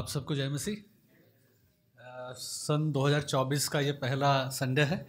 [0.00, 0.76] आप सबको जय मसीह।
[2.34, 5.08] सन 2024 का ये पहला संडे है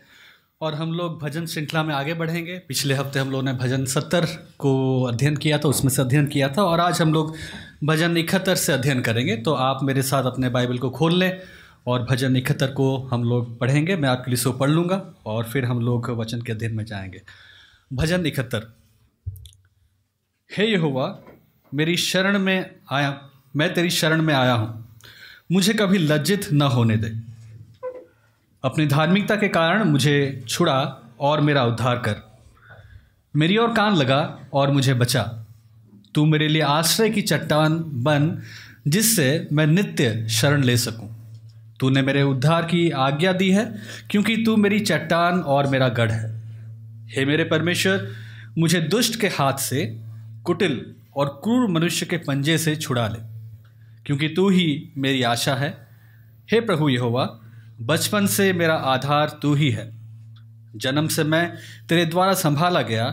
[0.62, 4.26] और हम लोग भजन श्रृंखला में आगे बढ़ेंगे। पिछले हफ़्ते हम लोगों ने भजन सत्तर
[4.58, 7.36] को अध्ययन किया था, उसमें से अध्ययन किया था और आज हम लोग
[7.84, 11.42] भजन इकहत्तर से अध्ययन करेंगे। तो आप मेरे साथ अपने बाइबल को खोल लें
[11.88, 15.66] और भजन इकहत्तर को हम लोग पढ़ेंगे। मैं आपके लिए सो पढ़ लूँगा और फिर
[15.66, 17.22] हम लोग वचन के अध्ययन में जाएँगे।
[17.94, 18.72] भजन इकहत्तर।
[20.58, 21.20] हे यहोवा,
[21.74, 24.98] मेरी शरण में आया मैं तेरी शरण में आया हूँ।
[25.52, 27.12] मुझे कभी लज्जित न होने दे।
[28.64, 32.40] अपनी धार्मिकता के कारण मुझे छुड़ा और मेरा उद्धार कर।
[33.36, 35.46] मेरी ओर कान लगा और मुझे बचा।
[36.16, 38.42] तू मेरे लिए आश्रय की चट्टान बन,
[38.88, 41.18] जिससे मैं नित्य शरण ले सकूँ।
[41.80, 43.76] तूने मेरे उद्धार की आज्ञा दी है,
[44.10, 46.42] क्योंकि तू मेरी चट्टान और मेरा गढ़ है।
[47.10, 48.12] हे मेरे परमेश्वर,
[48.58, 50.00] मुझे दुष्ट के हाथ से,
[50.46, 53.31] कुटिल और क्रूर मनुष्य के पंजे से छुड़ा ले।
[54.06, 55.88] क्योंकि तू ही मेरी आशा है।
[56.52, 57.26] हे प्रभु यहोवा,
[57.82, 59.92] बचपन से मेरा आधार तू ही है।
[60.76, 61.58] जन्म से मैं
[61.90, 63.10] तेरे द्वारा संभाला गया,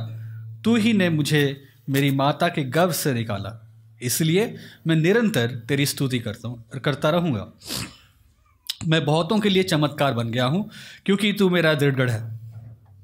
[0.64, 3.69] तू ही ने मुझे मेरी माता के गर्भ से निकाला।
[4.03, 7.53] इसलिए मैं निरंतर तेरी स्तुति करता हूँ, करता रहूँगा।
[8.89, 10.70] मैं बहुतों के लिए चमत्कार बन गया हूँ,
[11.06, 12.39] क्योंकि तू मेरा दृढ़गढ़ है।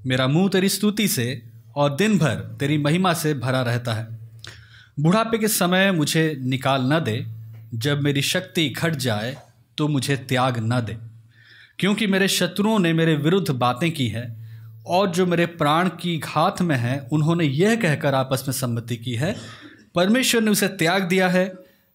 [0.06, 1.42] मेरा मुँह तेरी स्तुति से
[1.76, 4.18] और दिन भर तेरी महिमा से भरा रहता है।
[5.00, 7.33] बुढ़ापे के समय मुझे निकाल न दे
[7.74, 9.36] जब मेरी शक्ति घट जाए
[9.78, 10.98] तो मुझे त्याग न दे।
[11.78, 14.44] क्योंकि मेरे शत्रुओं ने मेरे विरुद्ध बातें की हैं,
[14.86, 19.14] और जो मेरे प्राण की घात में हैं, उन्होंने यह कहकर आपस में सम्मति की
[19.14, 19.36] है,
[19.94, 21.54] परमेश्वर ने उसे त्याग दिया है,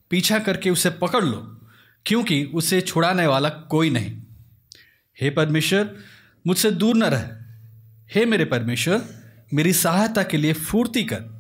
[0.10, 1.62] पीछा करके उसे पकड़ लो,
[2.06, 4.16] क्योंकि उसे छुड़ाने वाला कोई नहीं।
[5.22, 5.96] हे परमेश्वर,
[6.48, 7.30] मुझसे दूर न रह।
[8.16, 9.02] हे मेरे परमेश्वर,
[9.54, 11.40] मेरी सहायता के लिए फूर्ति कर।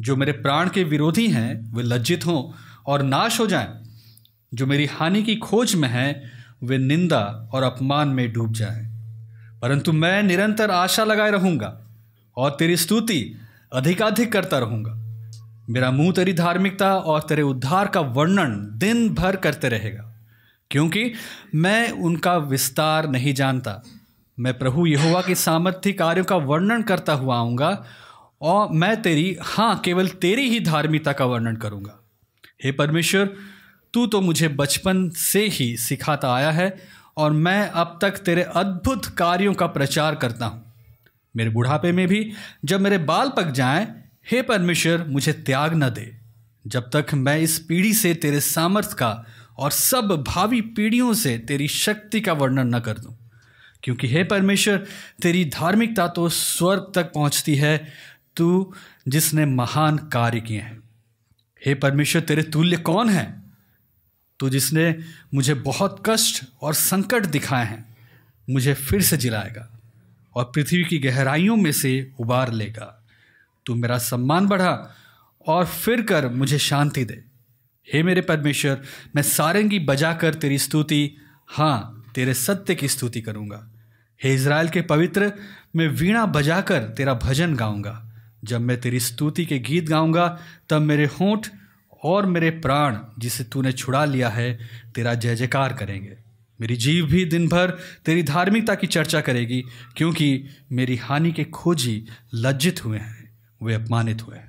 [0.00, 3.68] जो मेरे प्राण के विरोधी हैं, वे लज्जित हों और नाश हो जाएँ,
[4.52, 6.32] जो मेरी हानि की खोज में हैं,
[6.62, 8.86] वे निंदा और अपमान में डूब जाएँ।
[9.62, 11.76] परंतु मैं निरंतर आशा लगाए रहूँगा
[12.36, 13.20] और तेरी स्तुति
[13.72, 14.94] अधिकाधिक करता रहूँगा।
[15.68, 20.04] मेरा मुँह तेरी धार्मिकता और तेरे उद्धार का वर्णन दिन भर करते रहेगा,
[20.70, 21.12] क्योंकि
[21.54, 23.82] मैं उनका विस्तार नहीं जानता।
[24.38, 27.70] मैं प्रभु यहोवा के सामर्थ्य कार्यों का वर्णन करता हुआ आऊँगा
[28.42, 31.97] और मैं तेरी हाँ केवल तेरी ही धार्मिकता का वर्णन करूँगा।
[32.64, 33.36] हे परमेश्वर,
[33.94, 36.78] तू तो मुझे बचपन से ही सिखाता आया है
[37.16, 40.72] और मैं अब तक तेरे अद्भुत कार्यों का प्रचार करता हूँ।
[41.36, 42.32] मेरे बुढ़ापे में भी
[42.64, 46.18] जब मेरे बाल पक जाएँ, हे परमेश्वर, मुझे त्याग न दे।
[46.66, 49.24] जब तक मैं इस पीढ़ी से तेरे सामर्थ्य का
[49.58, 53.30] और सब भावी पीढ़ियों से तेरी शक्ति का वर्णन न कर दूँ।
[53.82, 54.86] क्योंकि हे परमेश्वर,
[55.22, 57.88] तेरी धार्मिकता तो स्वर्ग तक पहुँचती है,
[58.36, 58.74] तू
[59.08, 60.87] जिसने महान कार्य किए हैं।
[61.66, 63.42] हे परमेश्वर, तेरे तुल्य कौन है?
[64.38, 64.98] तू जिसने
[65.34, 67.96] मुझे बहुत कष्ट और संकट दिखाए हैं,
[68.50, 69.80] मुझे फिर से जिलाएगा
[70.34, 73.06] और पृथ्वी की गहराइयों में से उबार लेगा।
[73.66, 74.94] तू मेरा सम्मान बढ़ा
[75.46, 77.24] और फिर कर मुझे शांति दे।
[77.92, 78.82] हे मेरे परमेश्वर,
[79.16, 81.16] मैं सारंगी बजाकर तेरी स्तुति
[81.48, 83.70] हाँ तेरे सत्य की स्तुति करूँगा।
[84.22, 85.32] हे इज़राइल के पवित्र,
[85.76, 88.07] मैं वीणा बजाकर तेरा भजन गाऊँगा।
[88.44, 90.26] जब मैं तेरी स्तुति के गीत गाऊँगा,
[90.70, 91.46] तब मेरे होंठ
[92.04, 94.58] और मेरे प्राण, जिसे तूने छुड़ा लिया है,
[94.94, 96.16] तेरा जय जयकार करेंगे।
[96.60, 97.70] मेरी जीव भी दिन भर
[98.04, 99.62] तेरी धार्मिकता की चर्चा करेगी,
[99.96, 102.04] क्योंकि मेरी हानि के खोजी
[102.34, 103.32] लज्जित हुए हैं,
[103.62, 104.46] वे अपमानित हुए हैं।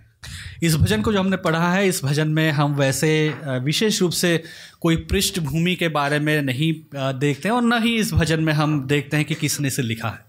[0.64, 3.12] इस भजन को जो हमने पढ़ा है, इस भजन में हम वैसे
[3.44, 4.44] विशेष रूप से
[4.82, 8.82] कोई पृष्ठभूमि के बारे में नहीं देखते हैं, और न ही इस भजन में हम
[8.88, 10.26] देखते हैं कि किसने इसे लिखा है।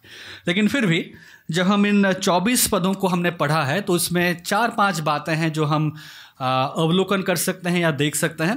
[0.48, 1.00] लेकिन फिर भी
[1.50, 5.52] जब हम इन 24 पदों को हमने पढ़ा है तो उसमें चार पाँच बातें हैं
[5.52, 5.90] जो हम
[6.40, 8.56] अवलोकन कर सकते हैं या देख सकते हैं।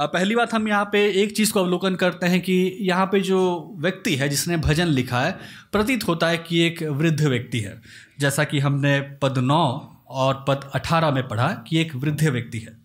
[0.00, 3.40] पहली बात हम यहाँ पे एक चीज़ को अवलोकन करते हैं कि यहाँ पे जो
[3.78, 5.32] व्यक्ति है जिसने भजन लिखा है,
[5.72, 7.80] प्रतीत होता है कि एक वृद्ध व्यक्ति है।
[8.20, 9.64] जैसा कि हमने पद नौ
[10.08, 12.83] और पद अठारह में पढ़ा कि एक वृद्ध व्यक्ति है।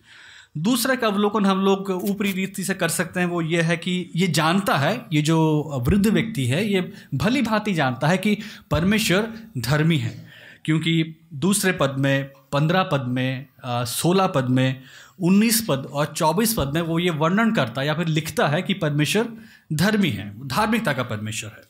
[0.58, 4.10] दूसरा का अवलोकन हम लोग ऊपरी रीति से कर सकते हैं, वो ये है कि
[4.16, 5.40] ये जानता है, ये जो
[5.88, 8.38] वृद्ध व्यक्ति है, ये भली भांति जानता है कि
[8.72, 10.30] परमेश्वर धर्मी है।
[10.66, 14.82] क्योंकि दूसरे पद में, पंद्रह पद में सोलह पद में,
[15.22, 18.62] उन्नीस पद और चौबीस पद में वो ये वर्णन करता है या फिर लिखता है
[18.62, 19.28] कि परमेश्वर
[19.74, 21.70] धर्मी है, धार्मिकता का परमेश्वर है।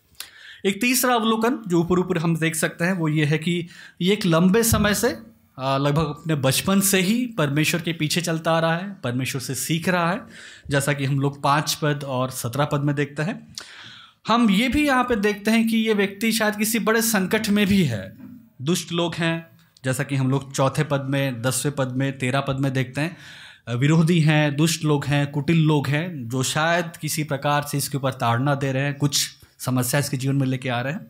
[0.66, 3.68] एक तीसरा अवलोकन जो ऊपर ऊपर हम देख सकते हैं, वो ये है कि
[4.02, 5.18] ये एक लंबे समय से
[5.60, 9.90] लगभग अपने बचपन से ही परमेश्वर के पीछे चलता आ रहा है, परमेश्वर से सीख
[9.90, 10.22] रहा है,
[10.70, 13.56] जैसा कि हम लोग पाँच पद और सत्रह पद में देखते हैं।
[14.28, 17.68] हम ये भी यहाँ पे देखते हैं कि ये व्यक्ति शायद किसी बड़े संकट में
[17.68, 18.18] भी है।
[18.62, 19.48] दुष्ट लोग हैं,
[19.84, 23.18] जैसा कि हम लोग चौथे पद में, दसवें पद में, तेरह पद में देखते हैं।
[23.76, 28.12] विरोधी हैं, दुष्ट लोग हैं, कुटिल लोग हैं, जो शायद किसी प्रकार से इसके ऊपर
[28.12, 29.30] ताड़ना दे रहे हैं, कुछ
[29.60, 31.08] समस्या इसके जीवन में लेके आ रहे हैं।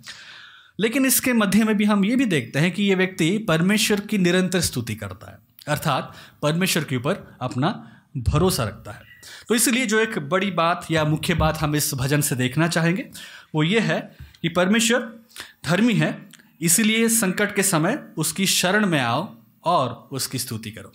[0.79, 4.17] लेकिन इसके मध्य में भी हम ये भी देखते हैं कि ये व्यक्ति परमेश्वर की
[4.17, 9.01] निरंतर स्तुति करता है। अर्थात परमेश्वर के ऊपर अपना भरोसा रखता है।
[9.47, 13.09] तो इसलिए जो एक बड़ी बात या मुख्य बात हम इस भजन से देखना चाहेंगे,
[13.55, 15.19] वो ये है कि परमेश्वर
[15.65, 16.29] धर्मी है,
[16.61, 20.93] इसलिए संकट के समय उसकी शरण में आओ और उसकी स्तुति करो।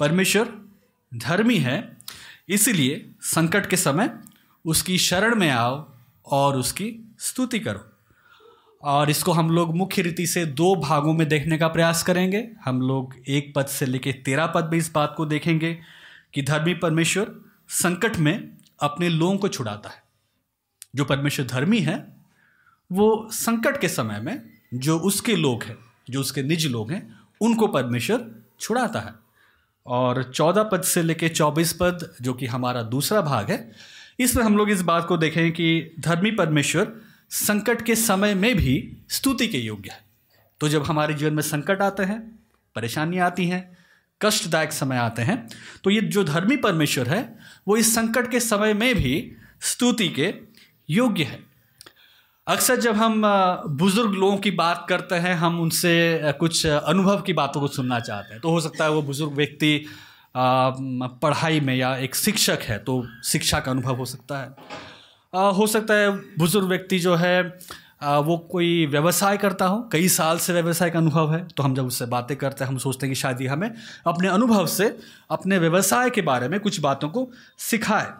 [0.00, 0.48] परमेश्वर
[1.14, 1.96] धर्मी है,
[2.48, 4.18] इसलिए संकट के समय
[4.66, 5.92] उसकी शरण में आओ
[6.26, 7.91] और उसकी स्तुति करो।
[8.82, 12.80] और इसको हम लोग मुख्य रीति से दो भागों में देखने का प्रयास करेंगे। हम
[12.80, 15.78] लोग एक पद से लेकर तेरह पद में इस बात को देखेंगे
[16.34, 18.50] कि धर्मी परमेश्वर संकट में
[18.80, 20.02] अपने लोगों को छुड़ाता है।
[20.96, 22.16] जो परमेश्वर धर्मी है,
[22.92, 24.42] वो संकट के समय में
[24.74, 25.76] जो उसके लोग हैं,
[26.10, 28.30] जो उसके निज लोग हैं, उनको परमेश्वर
[28.60, 29.14] छुड़ाता है।
[29.86, 33.72] और चौदह पद से लेकर चौबीस पद, जो कि हमारा दूसरा भाग है
[34.20, 37.01] इसमें हम लोग इस बात को देखें कि धर्मी परमेश्वर
[37.32, 38.74] संकट के समय में भी
[39.10, 40.00] स्तुति के योग्य है।
[40.60, 42.20] तो जब हमारे जीवन में संकट आते हैं
[42.76, 43.78] परेशानियाँ आती हैं,
[44.20, 45.46] कष्टदायक समय आते हैं
[45.84, 47.38] तो ये जो धर्मी परमेश्वर है,
[47.68, 49.32] वो इस संकट के समय में भी
[49.62, 50.32] स्तुति के
[50.88, 51.38] योग्य है।
[52.46, 53.22] अक्सर जब हम
[53.70, 58.32] बुज़ुर्ग लोगों की बात करते हैं, हम उनसे कुछ अनुभव की बातों को सुनना चाहते
[58.32, 59.84] हैं। तो हो सकता है वो बुज़ुर्ग व्यक्ति
[60.36, 64.90] पढ़ाई में या एक शिक्षक है तो शिक्षा का अनुभव हो सकता है।
[65.36, 67.58] हो सकता है बुज़ुर्ग व्यक्ति जो है
[68.02, 71.74] आ, वो कोई व्यवसाय करता हो कई साल से व्यवसाय का अनुभव है तो हम
[71.74, 73.70] जब उससे बातें करते हैं हम सोचते हैं कि शायद ये हमें
[74.06, 74.98] अपने अनुभव से
[75.30, 78.10] अपने व्यवसाय के बारे में कुछ बातों को सिखाए।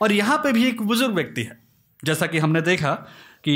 [0.00, 1.58] और यहाँ पे भी एक बुज़ुर्ग व्यक्ति है
[2.04, 2.92] जैसा कि हमने देखा
[3.44, 3.52] कि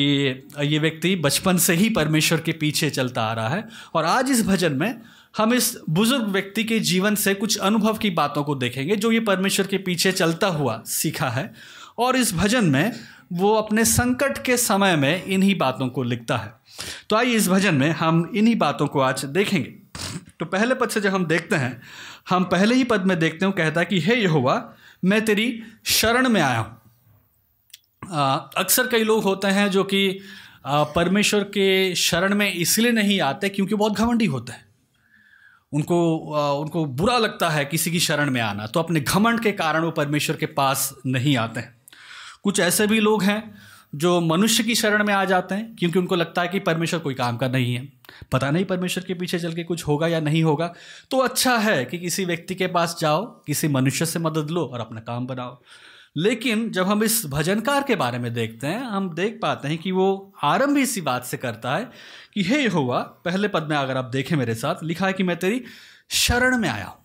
[0.62, 4.46] ये व्यक्ति बचपन से ही परमेश्वर के पीछे चलता आ रहा है और आज इस
[4.46, 5.00] भजन में
[5.36, 9.20] हम इस बुज़ुर्ग व्यक्ति के जीवन से कुछ अनुभव की बातों को देखेंगे जो ये
[9.20, 11.52] परमेश्वर के पीछे चलता हुआ सीखा है।
[11.98, 12.92] और इस भजन में
[13.32, 16.52] वो अपने संकट के समय में इन्हीं बातों को लिखता है।
[17.10, 19.68] तो आइए इस भजन में हम इन्हीं बातों को आज देखेंगे।
[20.40, 21.80] तो पहले पद से जब हम देखते हैं
[22.28, 24.62] हम पहले ही पद में देखते हो कहता है कि हे यहोवा
[25.04, 26.76] मैं तेरी शरण में आया हूँ।
[28.56, 30.20] अक्सर कई लोग होते हैं जो कि
[30.66, 34.66] परमेश्वर के शरण में इसलिए नहीं आते क्योंकि बहुत घमंडी होते हैं।
[35.72, 39.52] उनको आ, उनको बुरा लगता है किसी की शरण में आना। तो अपने घमंड के
[39.52, 41.76] कारण वो परमेश्वर के पास नहीं आते हैं।
[42.42, 43.54] कुछ ऐसे भी लोग हैं
[43.94, 47.14] जो मनुष्य की शरण में आ जाते हैं, क्योंकि उनको लगता है कि परमेश्वर कोई
[47.14, 47.92] काम का नहीं है।
[48.32, 50.74] पता नहीं परमेश्वर के पीछे चल के कुछ होगा या नहीं होगा।
[51.10, 54.80] तो अच्छा है कि किसी व्यक्ति के पास जाओ, किसी मनुष्य से मदद लो और
[54.80, 55.62] अपना काम बनाओ।
[56.16, 59.92] लेकिन जब हम इस भजनकार के बारे में देखते हैं, हम देख पाते हैं कि
[59.92, 61.90] वो आरंभ इसी बात से करता है
[62.34, 65.36] कि, हे हुआ पहले पद में अगर आप देखें मेरे साथ, लिखा है कि मैं
[65.36, 65.64] तेरी
[66.10, 66.98] शरण में आया हूँ।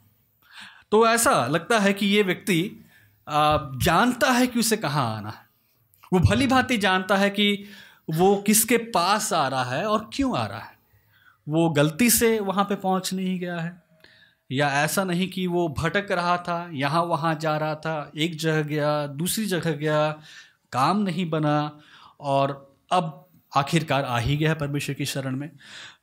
[0.91, 2.82] तो ऐसा लगता है कि ये व्यक्ति
[3.27, 5.45] जानता है कि उसे कहाँ आना है?
[6.13, 7.65] वो भली भांति जानता है कि
[8.09, 10.77] वो किसके पास आ रहा है और क्यों आ रहा है।
[11.47, 13.81] वो गलती से वहाँ पे पहुँच नहीं गया है,
[14.49, 18.61] या ऐसा नहीं कि वो भटक रहा था, यहाँ वहाँ जा रहा था, एक जगह
[18.61, 20.11] गया, दूसरी जगह गया,
[20.71, 21.79] काम नहीं बना,
[22.19, 23.19] और अब
[23.57, 25.49] आखिरकार आ ही गया परमेश्वर की शरण में।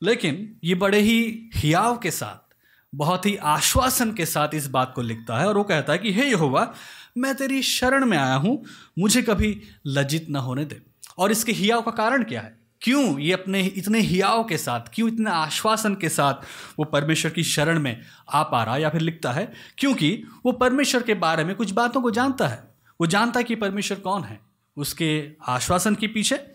[0.03, 2.50] लेकिन ये बड़े ही हियाव के साथ
[2.95, 6.13] बहुत ही आश्वासन के साथ इस बात को लिखता है और वो कहता है कि,
[6.13, 6.75] हे यहोवा,
[7.19, 8.65] मैं तेरी शरण में आया हूँ,
[8.99, 10.83] मुझे कभी लज्जित न होने दे।
[11.19, 12.61] और इसके हियाव का कारण क्या है?
[12.81, 16.35] क्यों ये अपने, इतने हियाव के साथ, क्यों इतने आश्वासन के साथ
[16.79, 18.01] वो परमेश्वर की शरण में
[18.33, 22.03] आ पा रहा या फिर लिखता है, क्योंकि वो परमेश्वर के बारे में कुछ बातों
[22.03, 24.41] को जानता है। वो जानता है कि परमेश्वर कौन है।
[24.77, 26.47] उसके आश्वासन के पीछे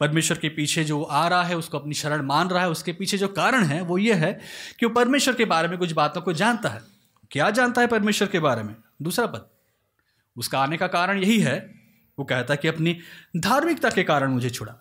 [0.00, 3.18] परमेश्वर के पीछे जो आ रहा है, उसको अपनी शरण मान रहा है, उसके पीछे
[3.18, 4.40] जो कारण है, वो ये है
[4.80, 6.80] कि वो परमेश्वर के बारे में कुछ बातों को जानता है।
[7.30, 8.76] क्या जानता है परमेश्वर के बारे में?
[9.02, 9.48] दूसरा पद।
[10.36, 11.74] उसका आने का कारण यही है,
[12.18, 12.98] वो कहता है कि अपनी
[13.36, 14.74] धार्मिकता के कारण मुझे छुड़ा।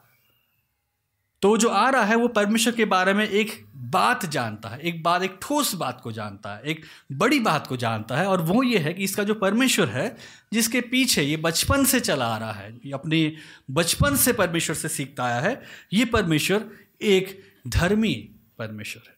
[1.42, 5.04] तो जो आ रहा है, वो परमेश्वर के बारे में एक बात जानता है, एक
[5.04, 8.64] बात, एक ठोस बात को जानता है, एक बड़ी बात को जानता है और वो
[8.64, 10.18] ये है कि इसका जो परमेश्वर है,
[10.54, 13.38] जिसके पीछे ये बचपन से चला आ रहा है अपनी
[13.72, 15.64] बचपन से परमेश्वर से सीखता आया है,
[15.94, 16.70] ये परमेश्वर
[17.02, 19.16] एक धर्मी परमेश्वर है।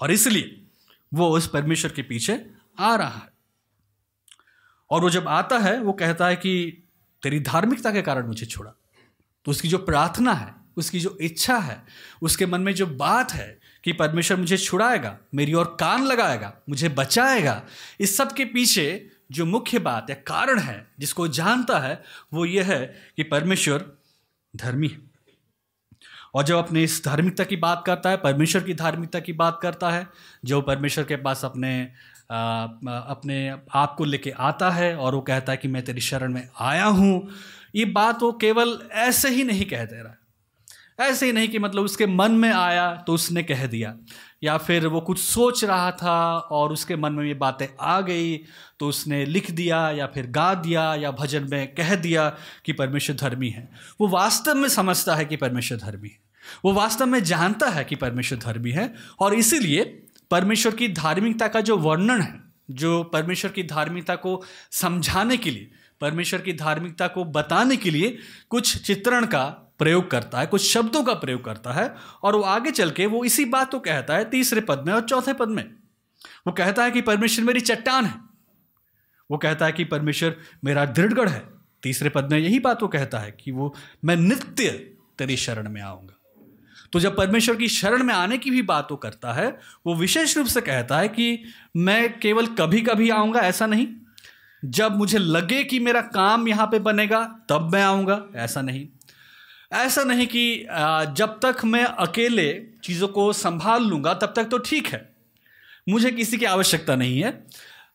[0.00, 0.66] और इसलिए
[1.14, 2.46] वो उस परमेश्वर के पीछे
[2.78, 3.32] आ रहा है।
[4.90, 6.82] और वो जब आता है, वो कहता है कि
[7.22, 8.70] तेरी धार्मिकता के कारण मुझे छोड़ा।
[9.44, 11.86] तो उसकी जो प्रार्थना है, उसकी जो इच्छा है,
[12.22, 16.88] उसके मन में जो बात है कि परमेश्वर मुझे छुड़ाएगा मेरी ओर कान लगाएगा मुझे
[16.88, 17.62] बचाएगा।
[18.00, 22.62] इस सब के पीछे जो मुख्य बात या कारण है जिसको जानता है वो ये
[22.62, 22.84] है
[23.16, 23.84] कि परमेश्वर
[24.56, 24.98] धर्मी है।
[26.34, 29.90] और जब अपने इस धार्मिकता की बात करता है परमेश्वर की धार्मिकता की बात करता
[29.90, 30.06] है
[30.44, 31.92] जो परमेश्वर के पास अपने
[32.30, 36.32] आ, अपने आप को लेके आता है और वो कहता है कि मैं तेरी शरण
[36.32, 37.28] में आया हूँ
[37.74, 40.14] ये बात वो केवल ऐसे ही नहीं कह दे रहा
[41.00, 43.94] ऐसे ही नहीं कि मतलब उसके मन में आया तो उसने कह दिया।
[44.42, 48.36] या फिर वो कुछ सोच रहा था और उसके मन में ये बातें आ गई
[48.78, 52.28] तो उसने लिख दिया या फिर गा दिया या भजन में कह दिया
[52.64, 53.68] कि परमेश्वर धर्मी है।
[54.00, 56.18] वो वास्तव में समझता है कि परमेश्वर धर्मी है।
[56.64, 59.84] वो वास्तव में जानता है कि परमेश्वर धर्मी है और इसीलिए
[60.30, 62.40] परमेश्वर की धार्मिकता का जो वर्णन है,
[62.70, 68.18] जो परमेश्वर की धार्मिकता को समझाने के लिए परमेश्वर की धार्मिकता को बताने के लिए
[68.48, 69.44] कुछ चित्रण का
[69.78, 73.24] प्रयोग करता है, कुछ शब्दों का प्रयोग करता है, और वो आगे चल के वो
[73.24, 75.64] इसी बात को कहता है तीसरे पद में और चौथे पद में।
[76.46, 78.14] वो कहता है कि परमेश्वर मेरी चट्टान है।
[79.30, 81.48] वो कहता है कि परमेश्वर मेरा दृढ़गढ़ है।
[81.82, 84.70] तीसरे पद में यही बात वो कहता है कि वो, मैं नित्य
[85.18, 86.16] तेरी शरण में आऊँगा।
[86.92, 90.36] तो जब परमेश्वर की शरण में आने की भी बात वो करता है, वो विशेष
[90.36, 91.44] रूप से कहता है कि
[91.76, 93.88] मैं केवल कभी कभी आऊँगा, ऐसा नहीं।
[94.62, 98.86] जब मुझे लगे कि मेरा काम यहाँ पे बनेगा तब मैं आऊँगा। ऐसा नहीं।
[99.74, 100.66] ऐसा नहीं कि
[101.16, 102.52] जब तक मैं अकेले
[102.84, 105.08] चीज़ों को संभाल लूँगा तब तक तो ठीक है।
[105.86, 107.32] मुझे किसी की आवश्यकता नहीं है।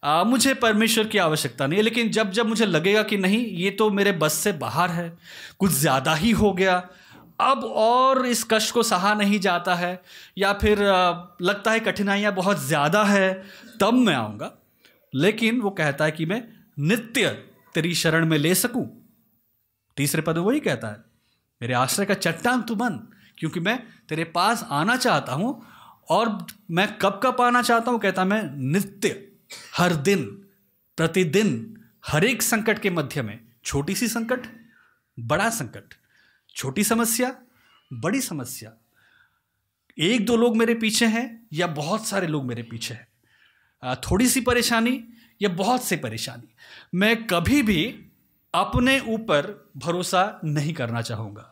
[0.04, 3.72] आ, मुझे परमेश्वर की आवश्यकता नहीं है। लेकिन जब जब मुझे लगेगा कि नहीं ये
[3.72, 5.12] तो मेरे बस से बाहर है
[5.60, 6.78] कुछ ज़्यादा ही हो गया
[7.42, 10.02] अब और इस कष्ट को सहा नहीं जाता है
[10.38, 10.80] या फिर
[11.42, 13.32] लगता है कठिनाइयाँ बहुत ज़्यादा है
[13.82, 14.52] तब मैं आऊँगा।
[15.14, 16.42] लेकिन वो कहता है कि मैं
[16.78, 17.30] नित्य
[17.76, 18.86] तेरी शरण में ले सकूँ?
[19.98, 21.04] तीसरे पद वही कहता है,
[21.62, 23.00] मेरे आश्रय का चट्टान तू बन
[23.38, 23.78] क्योंकि मैं
[24.10, 25.62] तेरे पास आना चाहता हूँ
[26.10, 26.38] और
[26.72, 28.42] मैं कब कब आना चाहता हूँ कहता मैं
[28.72, 29.28] नित्य,
[29.76, 30.24] हर दिन,
[30.98, 31.74] प्रतिदिन
[32.08, 34.48] हर एक संकट के मध्य में। छोटी सी संकट,
[35.18, 35.94] बड़ा संकट,
[36.56, 37.36] छोटी समस्या,
[37.92, 38.72] बड़ी समस्या।
[39.98, 44.42] एक दो लोग मेरे पीछे हैं या बहुत सारे लोग मेरे पीछे हैं। थोड़ी सी
[44.42, 44.98] परेशानी
[45.42, 46.54] या बहुत सी परेशानी।
[46.96, 47.84] मैं कभी भी
[48.54, 51.52] अपने ऊपर भरोसा नहीं करना चाहूँगा।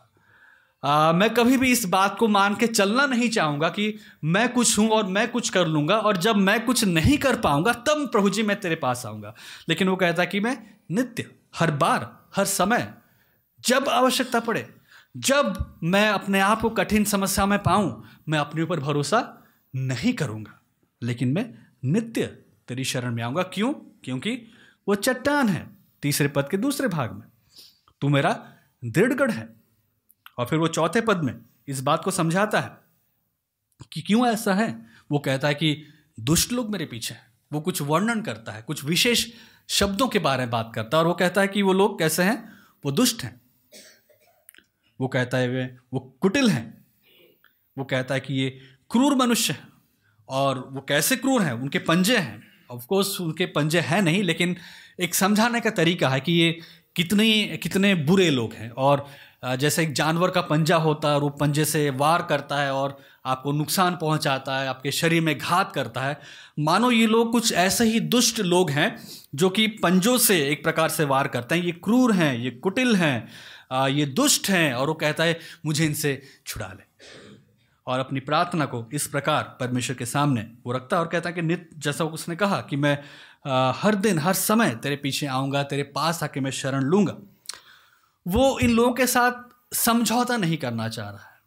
[1.12, 4.88] मैं कभी भी इस बात को मान के चलना नहीं चाहूँगा कि मैं कुछ हूँ
[4.88, 8.42] और मैं कुछ कर लूँगा और जब मैं कुछ नहीं कर पाऊँगा, तब प्रभु जी
[8.42, 9.34] मैं तेरे पास आऊँगा।
[9.68, 10.56] लेकिन वो कहता कि मैं
[10.90, 11.26] नित्य,
[11.56, 12.92] हर बार, हर समय,
[13.60, 14.68] जब आवश्यकता पड़े,
[15.16, 19.42] जब मैं अपने आप को कठिन समस्या में पाऊँ, मैं अपने ऊपर भरोसा
[19.74, 20.60] नहीं करूँगा।
[21.02, 21.46] लेकिन मैं
[21.84, 23.72] नित्य तेरी शरण में आऊँगा। क्यों?
[23.74, 24.52] क्योंकि
[24.88, 27.26] वो चट्टान है तीसरे पद के दूसरे भाग में।
[28.00, 28.52] तू मेरा
[28.84, 29.48] दृढ़गढ़ है
[30.38, 31.34] और फिर वो चौथे पद में
[31.68, 32.70] इस बात को समझाता है
[33.92, 34.86] कि क्यों ऐसा है?
[35.10, 35.86] वो कहता है कि
[36.20, 39.32] दुष्ट लोग मेरे पीछे हैं। वो कुछ वर्णन करता है, कुछ विशेष
[39.68, 42.22] शब्दों के बारे में बात करता है और वो कहता है कि वो लोग कैसे
[42.22, 42.52] हैं?
[42.84, 43.40] वो दुष्ट हैं।
[45.00, 46.86] वो कहता है वे, वो कुटिल हैं।
[47.78, 48.50] वो कहता है कि ये
[48.90, 49.68] क्रूर मनुष्य हैं
[50.28, 51.52] और वो कैसे क्रूर हैं?
[51.52, 54.56] उनके पंजे हैं। ऑफकोर्स उनके पंजे हैं नहीं, लेकिन
[55.00, 56.50] एक समझाने का तरीका है कि ये
[56.96, 59.06] कितने कितने बुरे लोग हैं। और
[59.58, 62.96] जैसे एक जानवर का पंजा होता है और वो पंजे से वार करता है और
[63.26, 66.18] आपको नुकसान पहुंचाता है, आपके शरीर में घात करता है।
[66.58, 68.96] मानो ये लोग कुछ ऐसे ही दुष्ट लोग हैं
[69.34, 72.96] जो कि पंजों से एक प्रकार से वार करते हैं। ये क्रूर हैं, ये कुटिल
[72.96, 76.82] हैं ये दुष्ट हैं और वो कहता है, मुझे इनसे छुड़ा ले।
[77.86, 81.34] और अपनी प्रार्थना को इस प्रकार परमेश्वर के सामने वो रखता है और कहता है
[81.34, 82.98] कि नित्य जैसा उसने कहा कि मैं
[83.46, 87.16] आ, हर दिन हर समय तेरे पीछे आऊँगा तेरे पास आके मैं शरण लूँगा।
[88.26, 89.32] वो इन लोगों के साथ
[89.74, 91.40] समझौता नहीं करना चाह रहा है।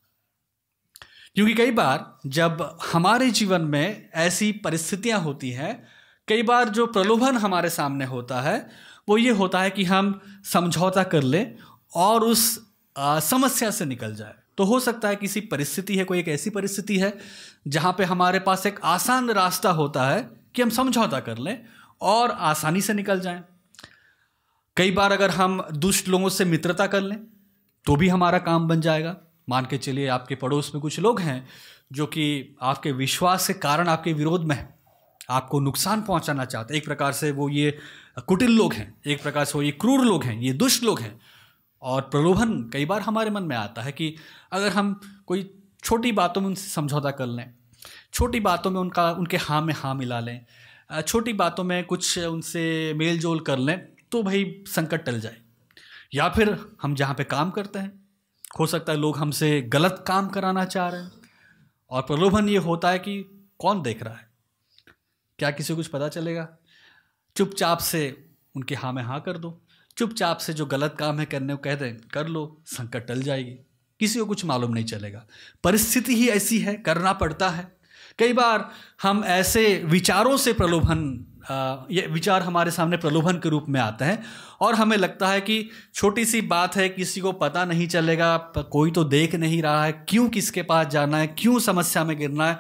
[1.36, 5.88] क्योंकि कई बार जब हमारे जीवन में ऐसी परिस्थितियाँ होती हैं
[6.27, 8.70] कई बार जो प्रलोभन हमारे सामने होता है
[9.10, 11.56] वो ये होता है कि हम समझौता कर लें
[11.96, 16.19] और उस आ, समस्या से निकल जाए। तो हो सकता है किसी परिस्थिति है, कोई
[16.19, 17.13] एक ऐसी परिस्थिति है,
[17.67, 20.21] जहाँ पे हमारे पास एक आसान रास्ता होता है
[20.55, 21.57] कि हम समझौता कर लें
[22.01, 23.43] और आसानी से निकल जाएँ।
[24.77, 27.17] कई बार अगर हम दुष्ट लोगों से मित्रता कर लें
[27.85, 29.15] तो भी हमारा काम बन जाएगा।
[29.49, 31.47] मान के चलिए आपके पड़ोस में कुछ लोग हैं,
[31.91, 34.67] जो कि आपके विश्वास के कारण आपके विरोध में
[35.29, 37.77] आपको नुकसान पहुंचाना चाहते एक प्रकार से वो ये
[38.27, 41.19] कुटिल लोग हैं, एक प्रकार से वो ये क्रूर लोग हैं, ये दुष्ट लोग हैं।
[41.81, 44.15] और प्रलोभन कई बार हमारे मन में आता है कि
[44.51, 45.50] अगर हम कोई
[45.84, 47.53] छोटी बातों में उनसे समझौता कर लें,
[48.13, 50.46] छोटी बातों में उनका, उनके हाँ में हाँ मिला लें
[51.01, 53.77] छोटी बातों में कुछ उनसे मेल जोल कर लें
[54.12, 55.38] तो भाई संकट टल जाए।
[56.13, 57.91] या फिर हम जहाँ पे काम करते हैं,
[58.60, 61.12] हो सकता है लोग हमसे गलत काम कराना चाह रहे हैं
[61.91, 63.22] और प्रलोभन ये होता है कि
[63.60, 64.27] कौन देख रहा है?
[65.39, 66.48] क्या किसी को कुछ पता चलेगा?
[67.36, 68.01] चुपचाप से
[68.55, 69.50] उनके हाँ में हाँ कर दो।
[69.98, 73.51] चुपचाप से जो गलत काम है करने को कह दें, कर लो, संकट टल जाएगी।
[74.00, 75.25] किसी को कुछ मालूम नहीं चलेगा।
[75.63, 77.77] परिस्थिति ही ऐसी है, करना पड़ता है।
[78.20, 78.70] कई बार
[79.04, 81.25] हम ऐसे विचारों से प्रलोभन
[81.92, 84.24] ये विचार हमारे सामने प्रलोभन के रूप में आते हैं
[84.62, 88.38] और हमें लगता है कि छोटी सी बात है, किसी को पता नहीं चलेगा
[88.72, 92.50] कोई तो देख नहीं रहा है, क्यों किसके पास जाना है, क्यों समस्या में गिरना
[92.50, 92.60] है।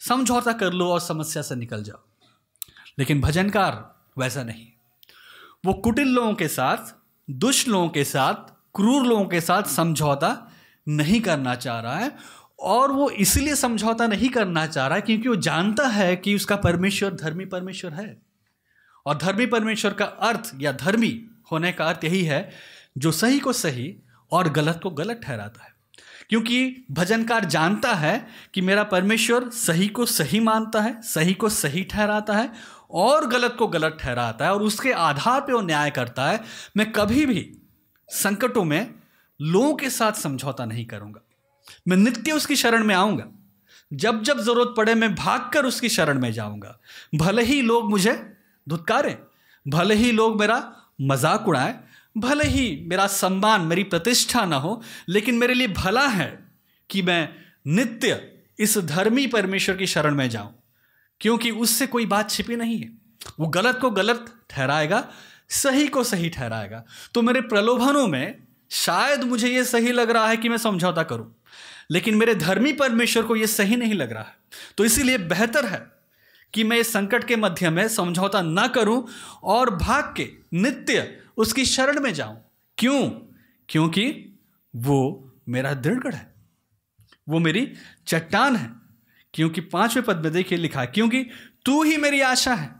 [0.00, 2.02] समझौता कर लो और समस्या से निकल जाओ।
[2.98, 4.66] लेकिन भजनकार वैसा नहीं।
[5.64, 6.94] वो कुटिल लोगों के साथ,
[7.30, 8.34] दुष्ट लोगों के साथ,
[8.74, 10.52] क्रूर लोगों के साथ समझौता
[10.88, 12.12] नहीं करना चाह रहा है
[12.60, 16.56] और वो इसलिए समझौता नहीं करना चाह रहा है क्योंकि वो जानता है कि उसका
[16.56, 18.22] परमेश्वर धर्मी परमेश्वर है।
[19.06, 22.50] और धर्मी परमेश्वर का अर्थ या धर्मी होने का अर्थ यही है,
[22.98, 23.96] जो सही को सही
[24.30, 25.74] और गलत को गलत ठहराता है।
[26.28, 31.84] क्योंकि भजनकार जानता है कि मेरा परमेश्वर सही को सही मानता है, सही को सही
[31.84, 32.52] ठहराता है
[32.94, 36.40] और गलत को गलत ठहराता है और उसके आधार पर वो न्याय करता है,
[36.76, 37.50] मैं कभी भी
[38.08, 38.94] संकटों में
[39.40, 41.20] लोगों के साथ समझौता नहीं करूँगा।
[41.88, 43.26] मैं नित्य उसकी शरण में आऊँगा।
[43.92, 46.78] जब जब ज़रूरत पड़े, मैं भागकर उसकी शरण में जाऊँगा।
[47.14, 48.12] भले ही लोग मुझे
[48.66, 49.16] धुतकारें,
[49.66, 50.62] भले ही लोग मेरा
[51.00, 51.74] मज़ाक उड़ाएँ,
[52.18, 56.28] भले ही मेरा सम्मान, मेरी प्रतिष्ठा ना हो, लेकिन मेरे लिए भला है
[56.90, 57.28] कि मैं
[57.66, 58.20] नित्य
[58.58, 60.54] इस धर्मी परमेश्वर की शरण में जाऊँ।
[61.24, 62.90] क्योंकि उससे कोई बात छिपी नहीं है।
[63.40, 65.12] वो गलत को गलत ठहराएगा,
[65.48, 70.36] सही को सही ठहराएगा। तो मेरे प्रलोभनों में शायद मुझे ये सही लग रहा है
[70.36, 71.34] कि मैं समझौता करूँ,
[71.90, 74.36] लेकिन मेरे धर्मी परमेश्वर को यह सही नहीं लग रहा है।
[74.78, 75.86] तो इसीलिए बेहतर है
[76.54, 79.06] कि मैं इस संकट के मध्य में समझौता ना करूँ
[79.42, 82.38] और भाग के नित्य उसकी शरण में जाऊँ।
[82.78, 83.10] क्यों?
[83.68, 84.38] क्योंकि
[84.76, 86.34] वो मेरा दृढ़गढ़ है।
[87.28, 87.72] वो मेरी
[88.06, 88.83] चट्टान है।
[89.34, 91.26] क्योंकि पाँचवें पद में देखिए लिखा है, क्योंकि
[91.64, 92.74] तू ही मेरी आशा है।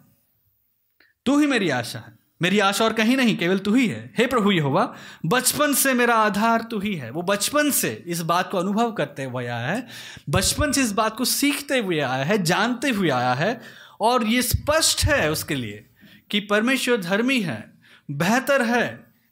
[1.27, 4.27] तू ही मेरी आशा है। मेरी आशा और कहीं नहीं, केवल तू ही है। हे
[4.27, 4.85] प्रभु ये हुआ
[5.27, 9.25] बचपन से मेरा आधार तू ही है। वो बचपन से इस बात को अनुभव करते
[9.25, 9.87] हुए आया है,
[10.31, 13.61] बचपन से इस बात को सीखते हुए आया है, जानते हुए आया है,
[14.01, 15.85] और ये स्पष्ट है उसके लिए
[16.31, 17.73] कि परमेश्वर धर्मी है,
[18.11, 18.87] बेहतर है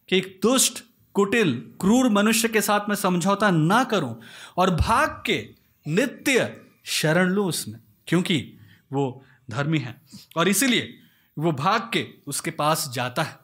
[0.09, 0.83] कि एक दुष्ट,
[1.15, 4.21] कुटिल, क्रूर मनुष्य के साथ मैं समझौता ना करूँ,
[4.57, 5.45] और भाग के
[5.87, 8.59] नित्य शरण लूँ उसमें, क्योंकि
[8.92, 10.01] वो धर्मी है।
[10.37, 10.99] और इसीलिए
[11.37, 13.38] वो भाग के उसके पास जाता है।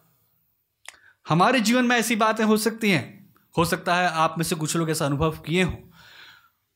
[1.28, 4.76] हमारे जीवन में ऐसी बातें हो सकती हैं। हो सकता है आप में से कुछ
[4.76, 5.76] लोग ऐसा अनुभव किए हों।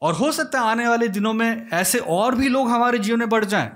[0.03, 3.29] और हो सकता है आने वाले दिनों में ऐसे और भी लोग हमारे जीवन में
[3.29, 3.71] बढ़ जाएँ,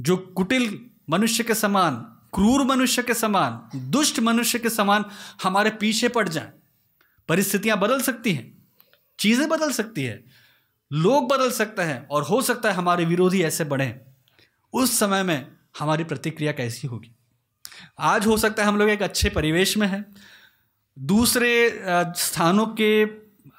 [0.00, 1.94] जो कुटिल मनुष्य के समान,
[2.34, 5.04] क्रूर मनुष्य के समान, दुष्ट मनुष्य के समान
[5.42, 6.52] हमारे पीछे पड़ जाएँ।
[7.28, 8.52] परिस्थितियाँ बदल सकती हैं,
[9.18, 10.24] चीज़ें बदल सकती है
[10.92, 13.94] लोग बदल सकते हैं और हो सकता है हमारे विरोधी ऐसे बढ़े
[14.74, 15.46] उस समय में
[15.78, 17.14] हमारी प्रतिक्रिया कैसी होगी?
[17.98, 20.04] आज हो सकता है हम लोग एक अच्छे परिवेश में हैं।
[20.96, 21.82] दूसरे
[22.16, 23.02] स्थानों के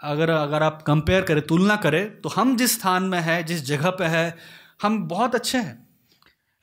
[0.04, 3.90] अगर अगर आप कंपेयर करें, तुलना करें तो हम जिस स्थान में है, जिस जगह
[3.90, 4.38] पे है,
[4.82, 5.88] हम बहुत अच्छे हैं।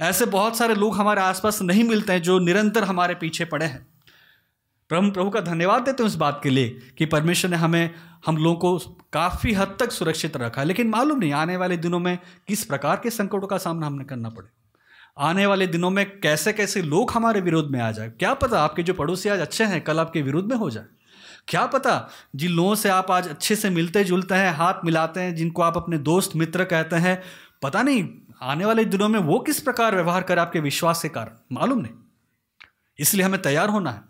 [0.01, 3.87] ऐसे बहुत सारे लोग हमारे आसपास नहीं मिलते हैं जो निरंतर हमारे पीछे पड़े हैं।
[4.91, 7.91] प्रभु प्रभु का धन्यवाद देते हैं उस बात के लिए कि परमेश्वर ने हमें,
[8.27, 8.79] हम लोगों को
[9.13, 13.11] काफ़ी हद तक सुरक्षित रखा लेकिन मालूम नहीं, आने वाले दिनों में किस प्रकार के
[13.11, 14.49] संकटों का सामना हमने करना पड़े।
[15.19, 18.83] आने वाले दिनों में कैसे कैसे लोग हमारे विरोध में आ जाए। क्या पता आपके
[18.83, 20.85] जो पड़ोसी आज अच्छे हैं, कल आपके विरोध में हो जाए।
[21.49, 25.35] क्या पता जिन लोगों से आप आज अच्छे से मिलते जुलते हैं, हाथ मिलाते हैं,
[25.35, 27.23] जिनको आप अपने दोस्त, मित्र कहते हैं,
[27.63, 28.09] पता नहीं
[28.43, 31.93] आने वाले दिनों में वो किस प्रकार व्यवहार करे आपके विश्वास के कारण। मालूम नहीं।
[32.99, 34.10] इसलिए हमें तैयार होना है।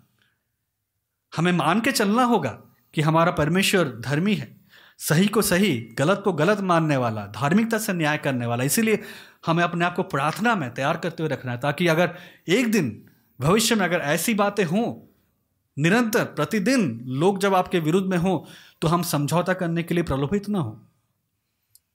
[1.36, 2.50] हमें मान के चलना होगा
[2.94, 4.56] कि हमारा परमेश्वर धर्मी है।
[4.98, 9.02] सही को सही, गलत को गलत मानने वाला, धार्मिकता से न्याय करने वाला। इसीलिए
[9.46, 12.14] हमें अपने आप को प्रार्थना में तैयार करते हुए रखना है, ताकि अगर
[12.48, 13.02] एक दिन
[13.40, 15.06] भविष्य में अगर ऐसी बातें हों,
[15.76, 18.38] निरंतर, प्रतिदिन लोग जब आपके विरुद्ध में हों
[18.82, 20.86] तो हम समझौता करने के लिए प्रलोभित ना हो।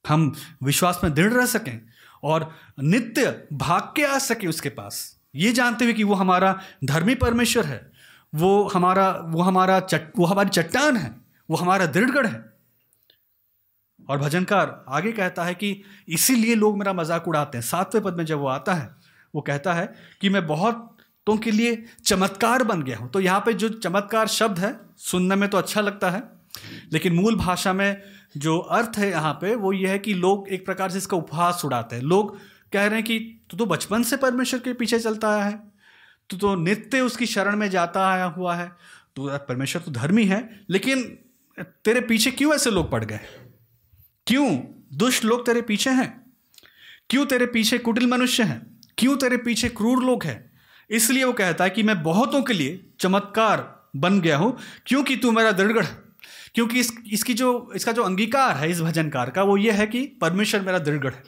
[0.05, 1.79] हम विश्वास में दृढ़ रह सकें
[2.23, 7.15] और नित्य भाग के आ सके उसके पास। ये जानते हुए कि वो हमारा धर्मी
[7.15, 7.91] परमेश्वर है।
[8.35, 11.15] वो हमारा वो हमारा चट, वो हमारी चट्टान है,
[11.49, 12.43] वो हमारा दृढ़गढ़ है।
[14.09, 18.25] और भजनकार आगे कहता है कि इसीलिए लोग मेरा मज़ाक उड़ाते हैं। सातवें पद में
[18.25, 18.89] जब वो आता है,
[19.33, 23.53] वो कहता है कि मैं बहुतों के लिए चमत्कार बन गया हूँ। तो यहाँ पे
[23.53, 26.23] जो चमत्कार शब्द है, सुनने में तो अच्छा लगता है,
[26.93, 28.01] लेकिन मूल भाषा में
[28.37, 31.61] जो अर्थ है यहाँ पे, वो ये है कि लोग एक प्रकार से इसका उपहास
[31.65, 32.37] उड़ाते हैं। लोग
[32.73, 33.19] कह रहे हैं कि
[33.49, 35.74] तू तो बचपन से परमेश्वर के पीछे चलता आया है।
[36.29, 38.67] तू तो नित्य उसकी शरण में जाता आया हुआ है।
[39.15, 41.03] तो परमेश्वर तो धर्मी है, लेकिन
[41.59, 43.19] तेरे पीछे क्यों ऐसे लोग पड़ गए?
[44.27, 44.59] क्यों?
[44.93, 46.33] दुष्ट लोग तेरे पीछे हैं।
[47.09, 48.79] क्यों तेरे पीछे कुटिल मनुष्य हैं?
[48.97, 50.51] क्यों तेरे पीछे क्रूर लोग हैं?
[50.89, 55.31] इसलिए वो कहता है कि मैं बहुतों के लिए चमत्कार बन गया हूँ, क्योंकि तू
[55.31, 55.85] मेरा दृढ़गढ़
[56.55, 60.05] क्योंकि इस, इसकी जो, इसका जो अंगीकार है इस भजनकार का, वो ये है कि
[60.21, 61.23] परमेश्वर मेरा दृढ़गढ़ है।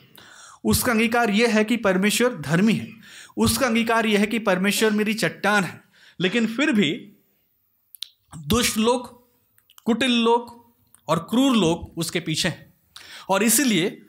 [0.64, 2.88] उसका अंगीकार यह है कि परमेश्वर धर्मी है।
[3.38, 5.82] उसका अंगीकार यह है कि परमेश्वर मेरी चट्टान है।
[6.20, 6.92] लेकिन फिर भी
[8.48, 9.08] दुष्ट लोग,
[9.86, 10.56] कुटिल लोग
[11.08, 12.74] और क्रूर लोग उसके पीछे हैं।
[13.30, 14.02] और इसीलिए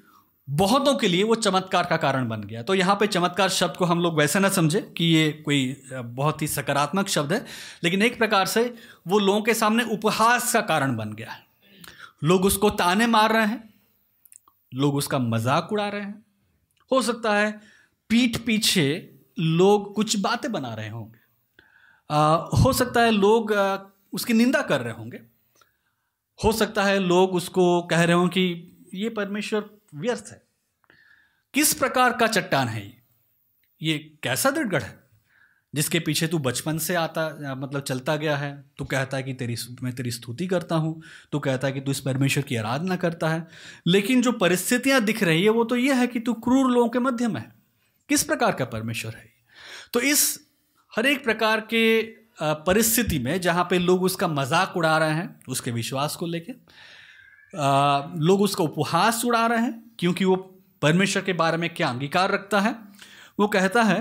[0.48, 3.84] बहुतों के लिए वो चमत्कार का कारण बन गया। तो यहाँ पे चमत्कार शब्द को
[3.84, 7.44] हम लोग वैसे ना समझे कि ये कोई बहुत ही सकारात्मक शब्द है।
[7.84, 8.62] लेकिन एक प्रकार से
[9.08, 11.46] वो लोगों के सामने उपहास का कारण बन गया है।
[12.24, 13.62] लोग उसको ताने मार रहे हैं,
[14.72, 16.24] लोग उसका मज़ाक उड़ा रहे हैं।
[16.90, 17.50] हो सकता है
[18.10, 18.88] पीठ पीछे
[19.38, 21.18] लोग कुछ बातें बना रहे होंगे।
[22.59, 23.53] हो सकता है लोग
[24.12, 25.20] उसकी निंदा कर रहे होंगे।
[26.38, 30.42] हो सकता है लोग उसको कह रहे हों कि ये परमेश्वर व्यर्थ है।
[31.55, 32.96] किस प्रकार का चट्टान है ये?
[33.83, 34.98] ये कैसा दृढ़गढ़ है?
[35.74, 39.57] जिसके पीछे तू बचपन से आता मतलब चलता गया है। तू कहता है कि तेरी
[39.83, 41.01] मैं तेरी स्तुति करता हूँ।
[41.33, 43.46] तू कहता है कि तू इस परमेश्वर की आराधना करता है।
[43.87, 46.98] लेकिन जो परिस्थितियाँ दिख रही है, वो तो ये है कि तू क्रूर लोगों के
[46.98, 47.57] मध्य में है।
[48.08, 49.28] किस प्रकार का परमेश्वर है?
[49.92, 50.38] तो इस
[50.92, 52.00] हर एक प्रकार के
[52.40, 56.52] परिस्थिति में जहाँ पे लोग उसका मज़ाक उड़ा रहे हैं, उसके विश्वास को लेके
[58.20, 60.36] लोग उसका उपहास उड़ा रहे हैं, क्योंकि वो
[60.82, 62.74] परमेश्वर के बारे में क्या अंगीकार रखता है,
[63.38, 64.00] वो कहता है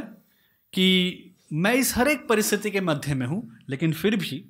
[0.73, 4.43] कि मैं इस हर एक परिस्थिति के मध्य में हूँ, लेकिन फिर भी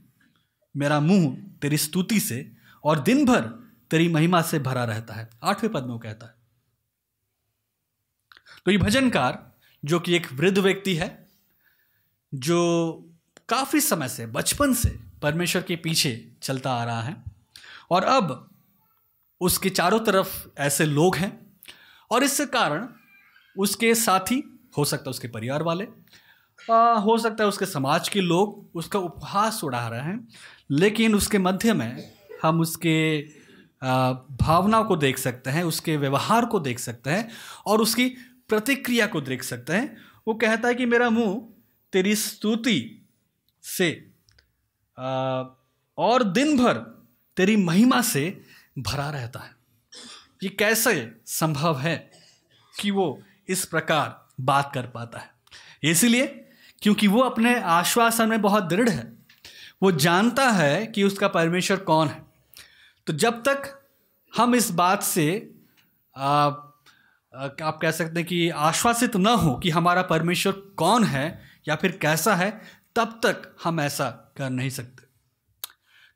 [0.76, 2.52] मेरा मुँह तेरी स्तुति से
[2.84, 3.42] और दिन भर
[3.92, 6.36] तेरी महिमा से भरा रहता है। आठवें पद में वो कहता है।
[8.66, 9.46] तो ये भजनकार
[9.86, 11.28] जो कि एक वृद्ध व्यक्ति है
[12.34, 12.92] जो
[13.50, 14.90] काफ़ी समय से बचपन से
[15.22, 17.24] परमेश्वर के पीछे चलता आ रहा है।
[17.92, 18.50] और अब
[19.42, 21.58] उसके चारों तरफ़ ऐसे लोग हैं
[22.12, 22.88] और इस कारण
[23.58, 25.88] उसके साथी हो सकता है उसके परिवार वाले
[26.72, 30.28] आ, हो सकता है उसके समाज के लोग उसका उपहास उड़ा रहे हैं
[30.72, 32.14] लेकिन उसके मध्य में
[32.44, 33.22] हम उसके
[34.32, 37.30] भावना को देख सकते हैं उसके व्यवहार को देख सकते हैं
[37.66, 38.16] और उसकी
[38.50, 41.50] प्रतिक्रिया को देख सकते हैं। वो कहता है कि मेरा मुँह
[41.94, 43.06] तेरी स्तुति
[43.64, 44.12] से
[45.00, 45.44] आ,
[45.98, 46.74] और दिन भर
[47.38, 48.42] तेरी महिमा से
[48.80, 49.56] भरा रहता है।
[50.44, 52.12] ये कैसे संभव है
[52.80, 55.32] कि वो इस प्रकार बात कर पाता है?
[55.84, 56.28] इसलिए
[56.82, 59.18] क्योंकि वो अपने आश्वासन में बहुत दृढ़ है।
[59.84, 62.26] वो जानता है कि उसका परमेश्वर कौन है।
[63.08, 63.88] तो जब तक
[64.38, 65.54] हम इस बात से
[66.18, 66.50] आ,
[67.38, 71.92] आप कह सकते हैं कि आश्वासित न हो कि हमारा परमेश्वर कौन है या फिर
[71.92, 72.62] कैसा है,
[72.96, 75.06] तब तक हम ऐसा कर नहीं सकते।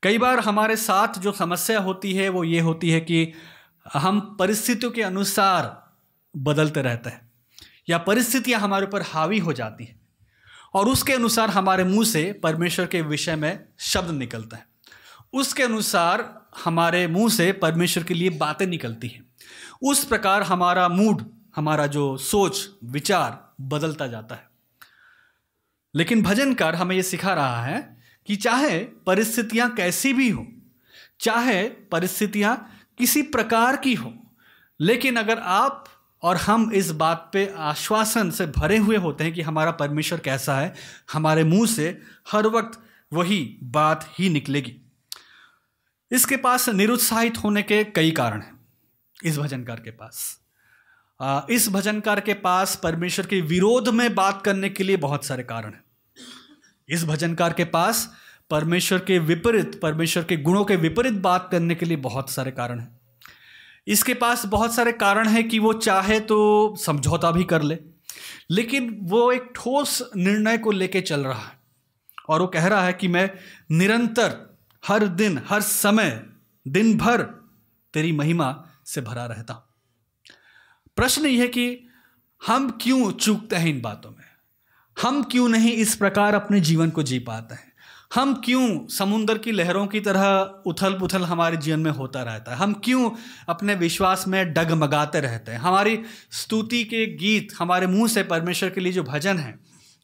[0.04, 3.34] कई बार हमारे साथ जो समस्या होती है, वो ये होती है कि
[3.94, 5.94] हम परिस्थितियों के अनुसार
[6.38, 7.32] बदलते रहते हैं,
[7.90, 10.00] या परिस्थितियाँ हमारे ऊपर हावी हो जाती हैं,
[10.74, 14.66] और उसके अनुसार हमारे मुँह से परमेश्वर के विषय में शब्द निकलता है।
[15.34, 19.31] उसके अनुसार हमारे मुँह से परमेश्वर के लिए बातें निकलती हैं।
[19.82, 24.50] उस प्रकार हमारा मूड, हमारा जो सोच, विचार बदलता जाता है।
[25.96, 30.48] लेकिन भजनकार हमें यह सिखा रहा है कि चाहे परिस्थितियाँ कैसी भी हो,
[31.20, 34.14] चाहे परिस्थितियाँ किसी प्रकार की हो,
[34.80, 35.86] लेकिन अगर आप
[36.22, 40.60] और हम इस बात पे आश्वासन से भरे हुए होते हैं कि हमारा परमेश्वर कैसा
[40.60, 40.76] है,
[41.14, 42.80] हमारे मुँह से हर वक्त
[43.14, 44.82] वही बात ही निकलेगी।
[46.12, 48.61] इसके पास निरुत्साहित होने के कई कारण हैं।
[49.24, 50.40] इस भजनकार के पास।
[51.50, 55.74] इस भजनकार के पास परमेश्वर के विरोध में बात करने के लिए बहुत सारे कारण
[55.74, 55.84] हैं।
[56.90, 58.10] इस भजनकार के पास
[58.52, 62.80] परमेश्वर के विपरीत, परमेश्वर के गुणों के विपरीत बात करने के लिए बहुत सारे कारण
[62.80, 63.00] हैं।
[63.88, 67.78] इसके पास बहुत सारे कारण हैं कि वो चाहे तो समझौता भी कर ले,
[68.50, 71.60] लेकिन वो एक ठोस निर्णय को लेके चल रहा है।
[72.30, 73.30] और वो कह रहा है कि मैं
[73.72, 74.36] निरंतर,
[74.84, 76.24] हर दिन, हर समय,
[76.66, 77.22] दिन भर
[77.94, 78.52] तेरी महिमा
[78.92, 79.54] से भरा रहता।
[80.96, 81.88] प्रश्न यह कि
[82.48, 84.26] हम क्यों चूकते हैं इन बातों में?
[85.02, 87.72] हम क्यों नहीं इस प्रकार अपने जीवन को जी पाते हैं?
[88.16, 92.58] हम क्यों समुन्द्र की लहरों की तरह उथल पुथल हमारे जीवन में होता रहता है?
[92.58, 93.12] हम क्यों
[93.50, 95.60] अपने विश्वास में डगमगाते रहते हैं?
[95.60, 96.00] हमारी
[96.32, 99.60] स्तुति के गीत हमारे मुँह से परमेश्वर के लिए जो भजन है,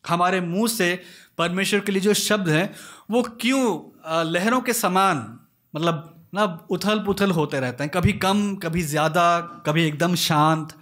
[0.08, 1.04] हमारे मुँह से
[1.38, 2.76] परमेश्वर के लिए जो शब्द हैं,
[3.12, 5.39] वो क्यों लहरों के समान
[5.76, 10.74] मतलब ना उथल पुथल होते रहते हैं। कभी कम कभी ज़्यादा कभी एकदम शांत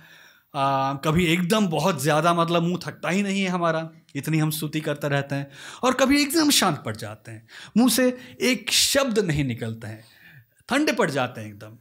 [0.53, 4.81] आ, कभी एकदम बहुत ज़्यादा मतलब मुँह थकता ही नहीं है हमारा इतनी हम स्तुति
[4.81, 5.49] करते रहते हैं
[5.84, 8.08] और कभी एकदम शांत पड़ जाते हैं। मुँह से
[8.41, 10.03] एक शब्द नहीं निकलते हैं
[10.69, 11.77] ठंडे पड़ जाते हैं एकदम।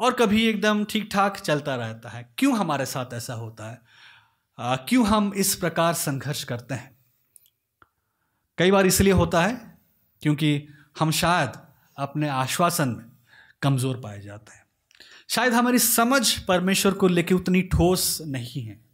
[0.00, 3.80] और कभी एकदम ठीक ठाक चलता रहता है। क्यों हमारे साथ ऐसा होता है?
[4.88, 6.96] क्यों हम इस प्रकार संघर्ष करते हैं?
[8.58, 9.54] कई बार इसलिए होता है
[10.22, 10.66] क्योंकि
[10.98, 11.56] हम शायद
[11.98, 13.04] अपने आश्वासन में
[13.62, 14.64] कमज़ोर पाए जाते हैं।
[15.28, 18.84] शायद हमारी समझ परमेश्वर को लेके उतनी ठोस नहीं है।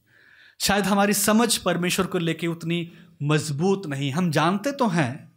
[0.60, 5.32] शायद हमारी समझ परमेश्वर को लेके उतनी मज़बूत नहीं। हम जानते तो हैं,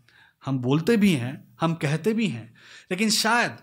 [0.45, 2.53] हम बोलते भी हैं, हम कहते भी हैं,
[2.91, 3.57] लेकिन शायद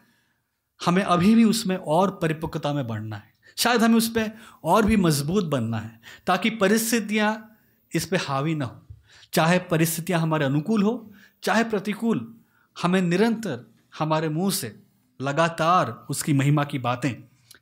[0.87, 4.31] हमें अभी भी उसमें और परिपक्वता में बढ़ना है। शायद हमें उस पर
[4.65, 7.59] और भी मज़बूत बनना है, ताकि परिस्थितियाँ
[7.95, 8.87] इस पर हावी ना हो।
[9.33, 12.35] चाहे परिस्थितियाँ हमारे अनुकूल हो, चाहे प्रतिकूल,
[12.83, 14.75] हमें निरंतर हमारे मुँह से
[15.21, 17.13] लगातार उसकी महिमा की बातें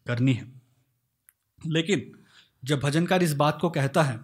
[0.06, 0.50] करनी है।
[1.60, 2.10] लेकिन
[2.62, 4.18] जब भजनकार इस बात को कहता है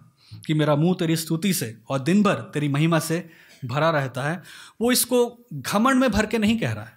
[0.47, 3.27] कि मेरा मुँह तेरी स्तुति से और दिन भर तेरी महिमा से
[3.65, 4.41] भरा रहता है,
[4.81, 6.93] वो इसको घमंड में भर के नहीं कह रहा है।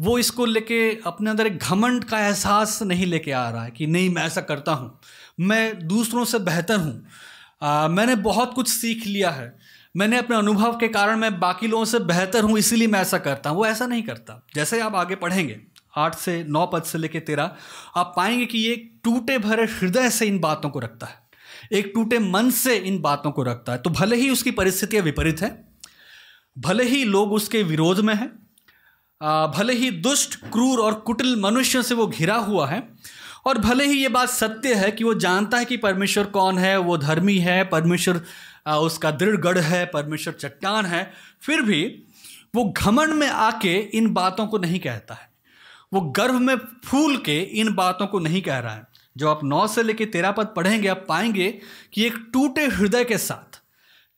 [0.00, 3.86] वो इसको लेके अपने अंदर एक घमंड का एहसास नहीं लेके आ रहा है कि
[3.86, 4.98] नहीं, मैं ऐसा करता हूँ,
[5.40, 9.48] मैं दूसरों से बेहतर हूँ मैंने बहुत कुछ सीख लिया है
[9.94, 13.50] मैंने अपने अनुभव के कारण मैं बाकी लोगों से बेहतर हूँ, इसीलिए मैं ऐसा करता
[13.50, 15.60] हूँ। वो ऐसा नहीं करता। जैसे आप आगे पढ़ेंगे,
[15.94, 17.50] आठ से नौ पद से लेकर तेरह,
[17.96, 18.74] आप पाएँगे कि ये
[19.04, 21.26] टूटे भरे हृदय से इन बातों को रखता है।
[21.72, 25.40] एक टूटे मन से इन बातों को रखता है। तो भले ही उसकी परिस्थितियाँ विपरीत
[25.42, 25.52] हैं,
[26.56, 28.36] भले ही लोग उसके विरोध में हैं
[29.20, 32.82] भले ही दुष्ट, क्रूर और कुटिल मनुष्यों से वो घिरा हुआ है,
[33.46, 36.76] और भले ही ये बात सत्य है कि वो जानता है कि परमेश्वर कौन है,
[36.78, 38.20] वो धर्मी है, परमेश्वर
[38.76, 42.02] उसका दृढ़ गढ़ है, परमेश्वर चट्टान है, फिर भी
[42.54, 45.30] वो घमंड में आके इन बातों को नहीं कहता है।
[45.92, 49.66] वो गर्भ में फूल के इन बातों को नहीं कह रहा है। जो आप नौ
[49.66, 51.60] से लेकर तेरह पद पढ़ेंगे, आप पाएँगे
[51.92, 53.60] कि एक टूटे हृदय के साथ,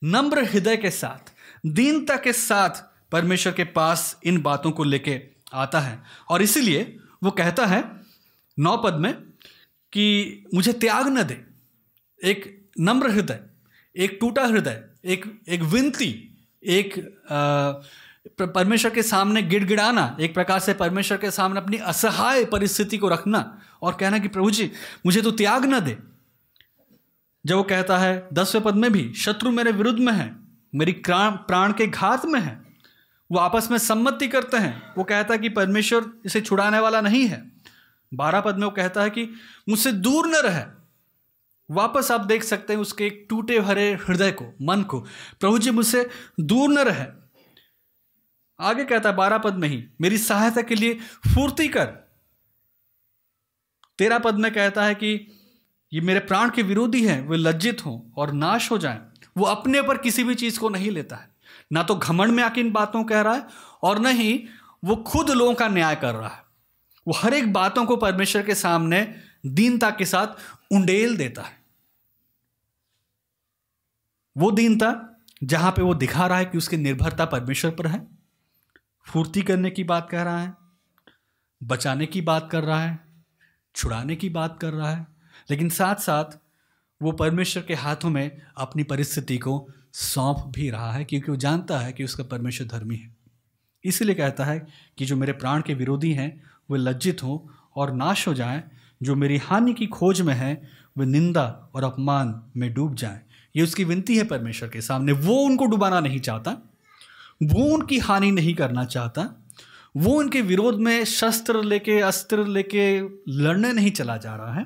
[0.03, 1.33] नम्र हृदय के साथ,
[1.65, 2.69] दीनता के साथ
[3.11, 5.21] परमेश्वर के पास इन बातों को लेके
[5.53, 7.83] आता है। और इसीलिए वो कहता है
[8.59, 9.13] नौ पद में
[9.93, 11.41] कि मुझे त्याग न दे,
[12.23, 13.39] एक नम्र हृदय
[13.95, 16.13] एक टूटा हृदय, एक एक विनती,
[16.63, 16.95] एक
[18.39, 23.61] परमेश्वर के सामने गिड़गिड़ाना, एक प्रकार से परमेश्वर के सामने अपनी असहाय परिस्थिति को रखना
[23.81, 24.71] और कहना कि प्रभु जी,
[25.05, 25.97] मुझे तो त्याग न दे।
[27.45, 30.35] जब वो कहता है, दसवें पद में भी, शत्रु मेरे विरुद्ध में है,
[30.75, 32.59] मेरी प्राण के घात में है,
[33.29, 37.25] वो आपस में सम्मति करते हैं। वो कहता है कि परमेश्वर इसे छुड़ाने वाला नहीं
[37.27, 37.41] है।
[38.11, 39.27] बारह पद में वो कहता है कि
[39.69, 40.63] मुझसे दूर न रहे
[41.71, 44.99] वापस आप देख सकते हैं उसके एक टूटे भरे हृदय को, मन को।
[45.39, 47.05] प्रभु जी मुझसे दूर न रहे।
[48.59, 50.93] आगे कहता है, बारह पद में ही, मेरी सहायता के लिए
[51.35, 51.85] फूर्ति कर।
[53.97, 55.27] तेरह पद में कहता है कि
[55.93, 58.99] ये मेरे प्राण के विरोधी हैं, वे लज्जित हों और नाश हो जाएँ।
[59.37, 61.35] वो अपने पर किसी भी चीज़ को नहीं लेता है।
[61.73, 63.47] ना तो घमंड में आके इन बातों कह रहा है
[63.83, 64.47] और न ही
[64.85, 66.43] वो खुद लोगों का न्याय कर रहा है।
[67.07, 70.27] वो हर एक बातों को परमेश्वर के सामने दीनता के साथ
[70.71, 71.60] उंडेल देता है।
[74.35, 74.93] वो दीनता
[75.43, 78.07] जहाँ पे वो दिखा रहा है कि उसकी निर्भरता परमेश्वर पर है।
[79.07, 80.53] फूर्ति करने की बात कह रहा है,
[81.61, 82.99] बचाने की बात कर रहा है,
[83.75, 85.07] छुड़ाने की बात कर रहा है,
[85.49, 86.37] लेकिन साथ साथ
[87.01, 91.79] वो परमेश्वर के हाथों में अपनी परिस्थिति को सौंप भी रहा है, क्योंकि वो जानता
[91.79, 93.15] है कि उसका परमेश्वर धर्मी है।
[93.83, 94.67] इसलिए कहता है
[94.97, 97.39] कि जो मेरे प्राण के विरोधी हैं, वे लज्जित हों
[97.75, 98.63] और नाश हो जाएँ,
[99.03, 100.61] जो मेरी हानि की खोज में है
[100.95, 103.19] वे निंदा और अपमान में डूब जाएँ।
[103.55, 106.51] ये उसकी विनती है परमेश्वर के सामने। वो उनको डुबाना नहीं चाहता,
[107.43, 109.27] वो उनकी हानि नहीं करना चाहता,
[109.97, 112.99] वो उनके विरोध में शस्त्र लेके, अस्त्र लेके
[113.29, 114.63] लड़ने नहीं चला जा रहा है।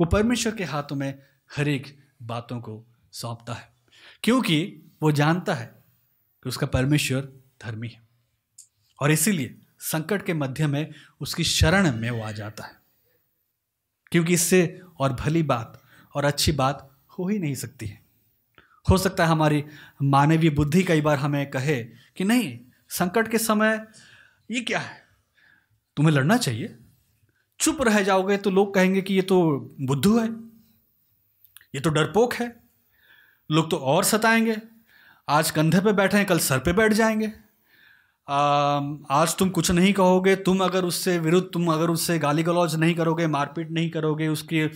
[0.00, 1.18] वो परमेश्वर के हाथों में
[1.56, 3.68] हर एक बातों को सौंपता है,
[4.22, 5.66] क्योंकि वो जानता है
[6.44, 7.28] कि उसका परमेश्वर
[7.64, 8.00] धर्मी है
[8.98, 12.85] और इसीलिए संकट के मध्य में उसकी शरण में वो आ जाता है।
[14.12, 15.80] क्योंकि इससे और भली बात
[16.14, 18.00] और अच्छी बात हो ही नहीं सकती है।
[18.86, 19.64] हो सकता है हमारी
[20.02, 21.82] मानवीय बुद्धि कई बार हमें कहे
[22.16, 23.86] कि नहीं, संकट के समय
[24.50, 25.04] ये क्या है?
[25.96, 26.76] तुम्हें लड़ना चाहिए।
[27.60, 29.40] चुप रह जाओगे तो लोग कहेंगे कि ये तो
[29.80, 30.28] बुद्धू है,
[31.74, 32.54] ये तो डरपोक है।
[33.50, 34.56] लोग तो और सताएँगे।
[35.28, 37.32] आज कंधे पे बैठे हैं, कल सर पे बैठ जाएँगे।
[38.28, 42.94] आज तुम कुछ नहीं कहोगे, तुम अगर उससे विरुद्ध, तुम अगर उससे गाली गलौज नहीं
[42.94, 44.68] करोगे, मारपीट नहीं करोगे, उसके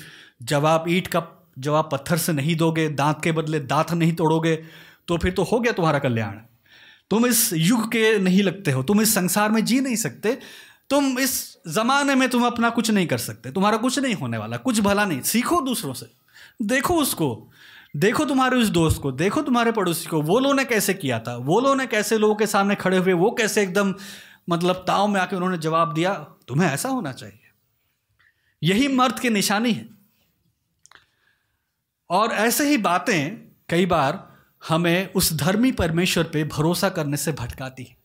[0.42, 1.22] जवाब, ईट का
[1.58, 4.54] जवाब पत्थर से नहीं दोगे, दांत के बदले दांत नहीं तोड़ोगे
[5.08, 6.36] तो फिर तो हो गया तुम्हारा कल्याण।
[7.10, 10.38] तुम इस युग के नहीं लगते हो, तुम इस संसार में जी नहीं सकते,
[10.90, 11.32] तुम इस
[11.68, 15.04] जमाने में तुम अपना कुछ नहीं कर सकते, तुम्हारा कुछ नहीं होने वाला, कुछ भला
[15.04, 16.06] नहीं, सीखो दूसरों से,
[16.62, 17.50] देखो उसको
[17.96, 21.37] देखो तुम्हारे उस दोस्त को, देखो तुम्हारे पड़ोसी को, वो लोगों ने कैसे किया था?
[21.37, 23.94] वो लोगों ने कैसे लोगों के सामने खड़े हुए, वो कैसे एकदम
[24.48, 26.14] मतलब ताव में आके उन्होंने जवाब दिया,
[26.48, 27.40] तुम्हें ऐसा होना चाहिए।
[28.62, 29.88] यही मर्द की निशानी है।
[32.11, 34.37] और ऐसे ही बातें कई बार
[34.68, 37.96] हमें उस धर्मी परमेश्वर पे भरोसा करने से भटकाती है।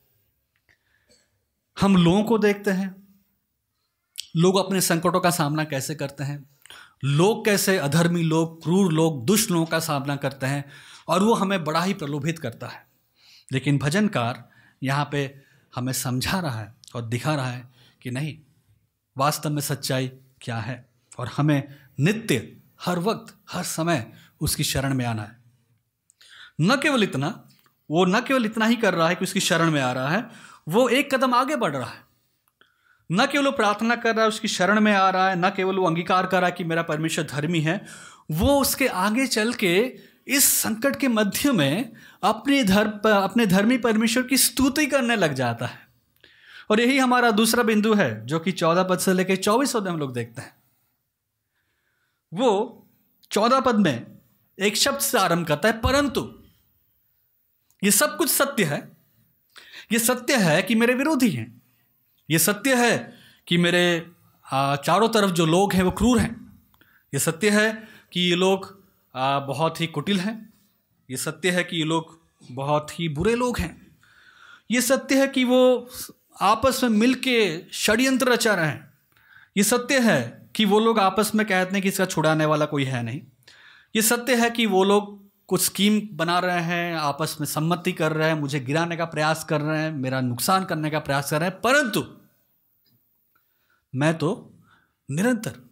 [1.80, 3.05] हम लोगों को देखते हैं
[4.36, 6.50] लोग अपने संकटों का सामना कैसे करते हैं?
[7.04, 10.71] लोग कैसे अधर्मी लोग, क्रूर लोग, दुष्ट लोगों का सामना करते हैं?
[11.08, 12.88] और वो हमें बड़ा ही प्रलोभित करता है।
[13.52, 14.50] लेकिन भजनकार
[14.84, 15.41] यहाँ पे
[15.76, 17.71] हमें समझा रहा है और दिखा रहा है
[18.02, 18.38] कि नहीं,
[19.17, 20.08] वास्तव में सच्चाई
[20.41, 20.89] क्या है?
[21.19, 25.39] और हमें नित्य, हर वक्त, हर समय उसकी शरण में आना है।
[26.62, 27.48] न केवल इतना,
[27.91, 30.30] वो न केवल इतना ही कर रहा है कि उसकी शरण में आ रहा है,
[30.67, 32.05] वो एक कदम आगे बढ़ रहा है।
[33.12, 35.76] न केवल वो प्रार्थना कर रहा है, उसकी शरण में आ रहा है, न केवल
[35.76, 37.86] वो अंगीकार कर रहा है कि मेरा परमेश्वर धर्मी है,
[38.32, 41.91] वो उसके आगे चल के इस संकट के मध्य में
[42.24, 45.88] अपने धर्म अपने धर्मी परमेश्वर की स्तुति करने लग जाता है।
[46.70, 50.00] और यही हमारा दूसरा बिंदु है, जो कि चौदह पद से लेकर चौबीस पद हम
[50.00, 50.56] लोग देखते हैं।
[52.34, 52.88] वो
[53.32, 54.06] चौदह पद में
[54.60, 56.39] एक शब्द से आरंभ करता है, परंतु
[57.84, 58.98] ये सब कुछ सत्य है।
[59.91, 61.62] ये सत्य है कि मेरे विरोधी हैं।
[62.30, 63.14] ये सत्य है
[63.48, 64.06] कि मेरे
[64.86, 66.62] चारों तरफ़ जो लोग हैं वो क्रूर हैं।
[67.14, 68.84] ये सत्य है कि ये लोग
[69.48, 70.54] बहुत ही कुटिल हैं।
[71.10, 72.20] ये सत्य है कि ये लोग
[72.52, 73.98] बहुत ही बुरे लोग हैं।
[74.72, 75.90] ये सत्य है कि वो
[76.42, 78.94] आपस में मिल के षड्यंत्र रचा रहे हैं।
[79.58, 82.84] ये सत्य है कि वो लोग आपस में कहते हैं कि इसका छुड़ाने वाला कोई
[82.84, 83.22] है नहीं।
[83.96, 88.13] ये सत्य है कि वो लोग कुछ स्कीम बना रहे हैं, आपस में सम्मति कर
[88.13, 91.39] रहे हैं, मुझे गिराने का प्रयास कर रहे हैं, मेरा नुकसान करने का प्रयास कर
[91.39, 92.03] रहे हैं, परंतु
[93.95, 94.53] मैं तो
[95.12, 95.69] निरंतर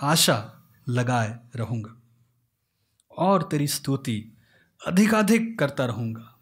[0.00, 0.52] आशा
[0.88, 1.96] लगाए रहूँगा
[3.18, 4.36] और तेरी स्तुति
[4.86, 6.38] अधिकाधिक करता रहूँगा।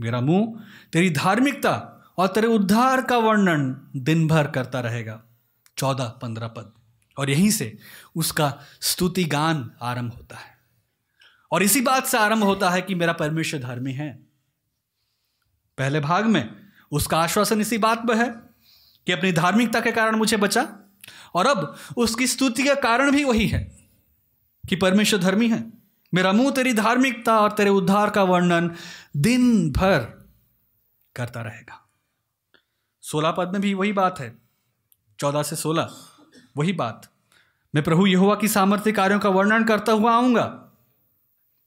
[0.00, 0.60] मेरा मुँह
[0.92, 5.22] तेरी धार्मिकता और तेरे उद्धार का वर्णन दिन भर करता रहेगा।
[5.78, 6.72] चौदह पंद्रह पद।
[7.18, 7.78] और यहीं से
[8.16, 10.51] उसका स्तुति गान आरंभ होता है।
[11.52, 14.26] और इसी बात से आरंभ होता है कि मेरा परमेश्वर धर्मी है।
[15.78, 16.56] पहले भाग में
[16.92, 18.30] उसका आश्वासन इसी बात पर है
[19.06, 20.76] कि अपनी धार्मिकता के कारण मुझे बचा
[21.34, 23.78] और अब उसकी स्तुति का कारण भी वही है
[24.68, 25.72] कि परमेश्वर धर्मी है।
[26.14, 28.74] मेरा मुँह तेरी धार्मिकता और तेरे उद्धार का वर्णन
[29.16, 30.00] दिन भर
[31.16, 31.88] करता रहेगा।
[33.02, 34.38] सोलह पद में भी वही बात है।
[35.18, 35.90] चौदह से सोलह,
[36.56, 37.10] वही बात।
[37.74, 40.71] मैं प्रभु यहुआ की सामर्थ्य कार्यों का वर्णन करता हुआ आऊँगा।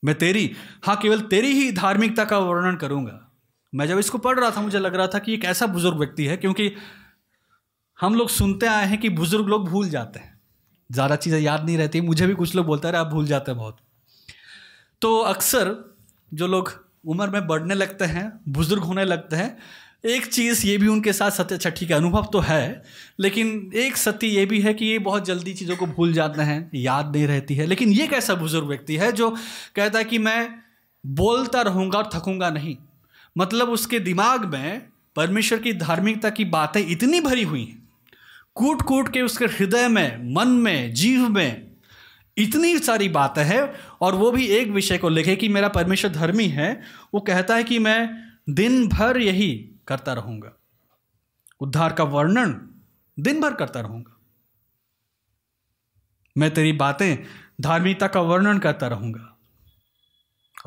[0.06, 0.52] मैं तेरी
[0.86, 3.20] हाँ केवल तेरी ही धार्मिकता का वर्णन करूँगा।
[3.74, 6.26] मैं जब इसको पढ़ रहा था, मुझे लग रहा था कि एक ऐसा बुज़ुर्ग व्यक्ति
[6.26, 6.72] है, क्योंकि
[8.00, 10.34] हम लोग सुनते आए हैं कि बुज़ुर्ग लोग भूल जाते हैं।
[10.90, 13.60] ज़्यादा चीज़ें याद नहीं रहती, मुझे भी कुछ लोग बोलते है आप भूल जाते हैं
[13.60, 13.78] बहुत।
[15.02, 15.76] तो अक्सर
[16.32, 16.72] जो लोग
[17.06, 19.58] उम्र में बढ़ने लगते हैं, बुज़ुर्ग होने लगते हैं
[20.06, 22.84] एक चीज़ ये भी उनके साथ सत्य अच्छा ठीक है, अनुभव तो है,
[23.20, 26.70] लेकिन एक सत्य ये भी है कि ये बहुत जल्दी चीज़ों को भूल जाते हैं,
[26.76, 29.30] याद नहीं रहती है। लेकिन ये कैसा बुज़ुर्ग व्यक्ति है जो
[29.76, 30.50] कहता है कि मैं
[31.04, 32.76] बोलता रहूँगा और थकूँगा नहीं।
[33.38, 34.82] मतलब उसके दिमाग में
[35.16, 37.84] परमेश्वर की धार्मिकता की बातें इतनी भरी हुई हैं
[38.56, 41.66] कूट कूट के उसके हृदय में, मन में, जीव में
[42.38, 43.62] इतनी सारी बातें हैं
[44.02, 46.82] और वो भी एक विषय को लेके कि मेरा परमेश्वर धर्मी है,
[47.14, 48.10] वो कहता है कि मैं
[48.50, 50.52] दिन भर यही करता रहूँगा।
[51.62, 52.60] उद्धार का वर्णन
[53.18, 54.12] दिन भर करता रहूँगा।
[56.36, 57.18] मैं तेरी बातें
[57.62, 59.32] धार्मिकता का वर्णन करता रहूँगा।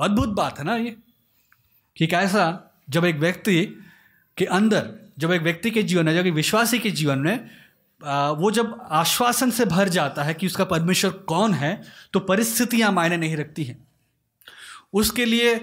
[0.01, 0.97] अद्भुत बात है ना ये?
[1.97, 2.45] कि कैसा
[2.91, 3.65] जब एक व्यक्ति
[4.37, 7.51] के अंदर, जब एक व्यक्ति के जीवन में, जब एक विश्वासी के जीवन में
[8.39, 13.17] वो जब आश्वासन से भर जाता है कि उसका परमेश्वर कौन है तो परिस्थितियाँ मायने
[13.17, 13.87] नहीं रखती हैं।
[14.93, 15.55] उसके लिए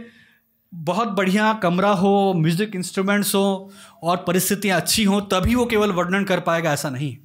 [0.76, 3.72] बहुत बढ़िया कमरा हो म्यूज़िक इंस्ट्रूमेंट्स हो
[4.04, 7.16] और परिस्थितियाँ अच्छी हों, तभी वो केवल वर्णन कर पाएगा, ऐसा नहीं।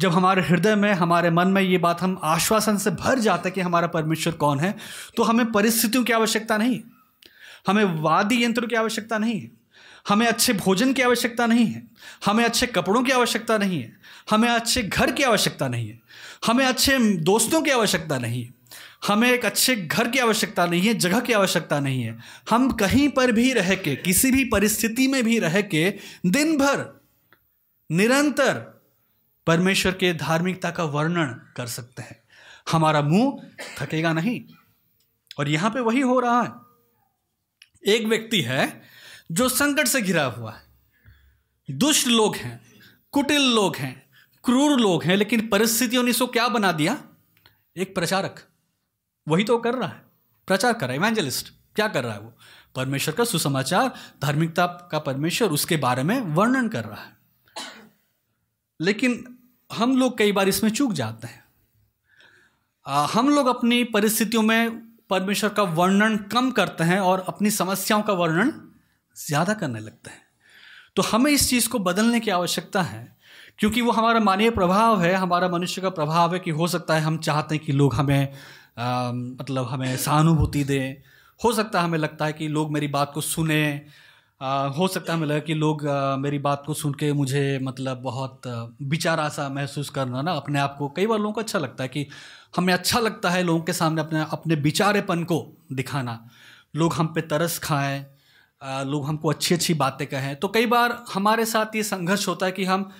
[0.00, 3.54] जब हमारे हृदय में, हमारे मन में ये बात हम आश्वासन से भर जाते हैं
[3.54, 4.74] कि हमारा परमेश्वर कौन है
[5.16, 6.80] तो हमें परिस्थितियों की आवश्यकता नहीं,
[7.66, 9.50] हमें वादी यंत्रों की आवश्यकता नहीं है
[10.08, 11.82] हमें अच्छे भोजन की आवश्यकता नहीं है
[12.26, 13.92] हमें अच्छे कपड़ों की आवश्यकता नहीं है
[14.30, 16.00] हमें अच्छे घर की आवश्यकता नहीं है
[16.46, 18.59] हमें अच्छे दोस्तों की आवश्यकता नहीं। है
[19.06, 22.18] हमें एक अच्छे घर की आवश्यकता नहीं है, जगह की आवश्यकता नहीं है।
[22.50, 25.94] हम कहीं पर भी रह के, किसी भी परिस्थिति में भी रह के
[26.26, 27.00] दिन भर
[27.92, 28.80] निरंतर
[29.46, 32.22] परमेश्वर के धार्मिकता का वर्णन कर सकते हैं।
[32.72, 33.42] हमारा मुँह
[33.80, 34.40] थकेगा नहीं।
[35.38, 36.50] और यहाँ पे वही हो रहा है।
[37.94, 38.82] एक व्यक्ति है
[39.32, 40.62] जो संकट से घिरा हुआ है।
[41.70, 42.80] दुष्ट लोग हैं,
[43.12, 44.10] कुटिल लोग हैं,
[44.44, 47.04] क्रूर लोग हैं, लेकिन परिस्थितियों ने इसको क्या बना दिया?
[47.76, 48.49] एक प्रचारक।
[49.30, 50.02] वही तो कर रहा है।
[50.48, 52.32] प्रचार कर रहा है इवेंजलिस्ट क्या कर रहा है वो?
[52.74, 57.18] परमेश्वर का सुसमाचार धार्मिकता का परमेश्वर उसके बारे में वर्णन कर रहा है।
[58.80, 59.24] लेकिन
[59.70, 61.44] हम लोग कई बार इसमें चूक जाते हैं।
[62.86, 64.70] आ, हम लोग अपनी परिस्थितियों में
[65.10, 68.52] परमेश्वर का वर्णन कम करते हैं और अपनी समस्याओं का वर्णन
[69.16, 70.22] ज़्यादा करने लगते हैं।
[70.96, 73.16] तो हमें इस चीज़ को बदलने की आवश्यकता है
[73.58, 77.00] क्योंकि वो हमारा मानवीय प्रभाव है हमारा मनुष्य का प्रभाव है कि हो सकता है
[77.00, 78.32] हम चाहते हैं कि लोग हमें
[78.80, 80.94] मतलब हमें सहानुभूति दें।
[81.40, 83.86] हो सकता है हमें लगता है कि लोग मेरी बात को सुने।
[84.40, 87.58] आ, हो सकता है हमें लगा कि लोग आ, मेरी बात को सुन के मुझे
[87.62, 88.42] मतलब बहुत
[88.82, 91.88] विचारा सा महसूस करना ना अपने आप को कई बार लोगों को अच्छा लगता है
[91.88, 92.06] कि
[92.56, 96.18] हमें अच्छा लगता है लोगों के सामने अपने अपने विचारेपन को दिखाना।
[96.76, 98.04] लोग हम पे तरस खाएँ
[98.62, 102.52] लोग हमको अच्छी अच्छी बातें कहें। तो कई बार हमारे साथ ये संघर्ष होता है
[102.52, 102.90] कि हम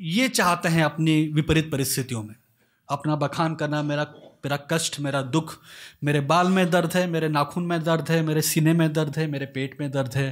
[0.00, 2.34] ये चाहते हैं अपनी विपरीत परिस्थितियों में।
[2.88, 4.04] अपना बखान करना मेरा
[4.44, 5.54] मेरा कष्ट, मेरा दुख,
[6.04, 9.26] मेरे बाल में दर्द है, मेरे नाखून में दर्द है, मेरे सीने में दर्द है,
[9.26, 10.28] मेरे पेट में दर्द है,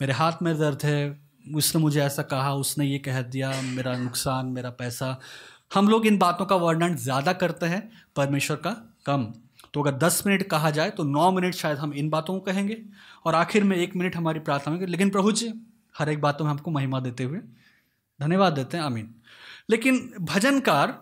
[0.00, 0.98] मेरे हाथ में दर्द है।
[1.54, 5.18] उसने मुझे ऐसा कहा, उसने ये कह दिया, मेरा नुकसान, मेरा पैसा।
[5.74, 8.70] हम लोग इन बातों का वर्णन ज़्यादा करते हैं परमेश्वर का
[9.06, 9.32] कम।
[9.74, 12.76] तो अगर दस मिनट कहा जाए तो नौ मिनट शायद हम इन बातों को कहेंगे
[13.24, 15.52] और आखिर में एक मिनट हमारी प्रार्थना होगी। लेकिन प्रभु जी,
[15.94, 17.38] हर एक बातों में हमको महिमा देते हुए
[18.20, 19.14] धन्यवाद देते हैं। आमीन।
[19.70, 20.98] लेकिन भजनकार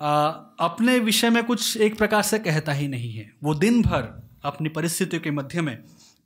[0.00, 4.08] अपने विषय में कुछ एक प्रकार से कहता ही नहीं है। वो दिन भर
[4.44, 5.76] अपनी परिस्थितियों के मध्य में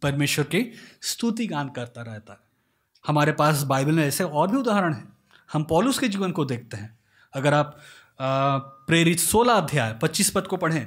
[0.02, 0.70] परमेश्वर की
[1.02, 2.38] स्तुति गान करता रहता है।
[3.04, 5.12] हमारे पास बाइबल में ऐसे और भी उदाहरण हैं।
[5.52, 6.98] हम पॉलुस के जीवन को देखते हैं।
[7.34, 7.78] अगर आप
[8.20, 10.86] प्रेरित सोलह अध्याय, पच्चीस पद को पढ़ें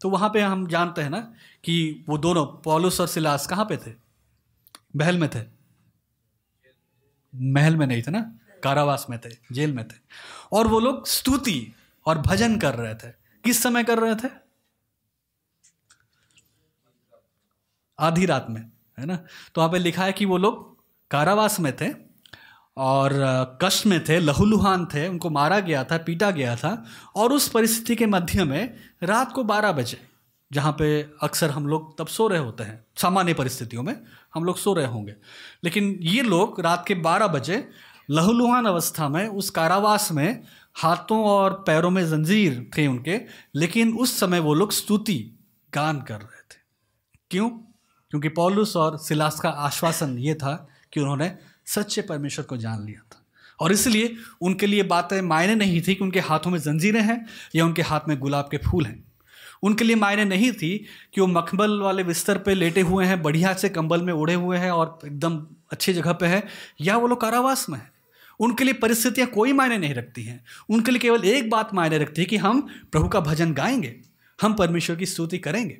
[0.00, 1.20] तो वहाँ पे हम जानते हैं ना
[1.64, 3.92] कि वो दोनों, पॉलुस और सिलास कहाँ पे थे?
[4.96, 5.40] महल में थे।
[7.34, 8.20] महल में नहीं थे ना?
[8.64, 9.94] कारावास में थे, जेल में थे।
[10.52, 11.72] और वो लोग स्तुति
[12.06, 13.10] और भजन कर रहे थे।
[13.44, 14.28] किस समय कर रहे थे?
[17.98, 18.60] आधी रात में,
[18.98, 19.16] है ना?
[19.16, 20.76] तो वहाँ पे लिखा है कि वो लोग
[21.10, 21.86] कारावास में थे
[22.76, 23.12] और
[23.62, 26.84] कष्ट में थे, लहूलुहान थे, उनको मारा गया था, पीटा गया था
[27.16, 30.00] और उस परिस्थिति के मध्य में रात को बारह बजे,
[30.50, 33.94] जहाँ पे अक्सर हम लोग तब सो रहे होते हैं, सामान्य परिस्थितियों में
[34.34, 35.14] हम लोग सो रहे होंगे।
[35.64, 37.68] लेकिन ये लोग रात के बारह बजे
[38.10, 40.42] लहूलुहान अवस्था में उस कारावास में
[40.76, 43.20] हाथों और पैरों में जंजीर थे उनके,
[43.54, 45.30] लेकिन उस समय वो लोग स्तुति,
[45.74, 46.58] गान कर रहे थे।
[47.30, 47.50] क्यों?
[48.10, 51.34] क्योंकि पॉलुस और सिलास का आश्वासन ये था कि उन्होंने
[51.66, 53.26] सच्चे परमेश्वर को जान लिया था।
[53.60, 57.64] और इसलिए उनके लिए बातें मायने नहीं थी कि उनके हाथों में जंजीरें हैं या
[57.64, 59.04] उनके हाथ में गुलाब के फूल हैं।
[59.62, 63.54] उनके लिए मायने नहीं थी कि वो मखमल वाले बिस्तर पे लेटे हुए हैं, बढ़िया
[63.54, 66.46] से कंबल में ओढ़े हुए हैं और एकदम अच्छी जगह पे है,
[66.80, 67.95] या वो लोग कारावास में है।
[68.40, 72.22] उनके लिए परिस्थितियाँ कोई मायने नहीं रखती हैं। उनके लिए केवल एक बात मायने रखती
[72.22, 72.60] है कि हम
[72.92, 74.00] प्रभु का भजन गाएँगे,
[74.42, 75.78] हम परमेश्वर की स्तुति करेंगे।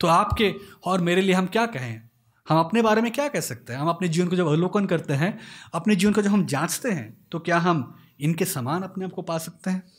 [0.00, 2.08] तो आपके और मेरे लिए हम क्या कहें?
[2.48, 3.80] हम अपने बारे में क्या कह सकते हैं?
[3.80, 5.40] हम अपने जीवन को जब अवलोकन करते हैं,
[5.74, 9.22] अपने जीवन को जब हम जांचते हैं तो क्या हम इनके समान अपने आप को
[9.22, 9.92] पा सकते हैं?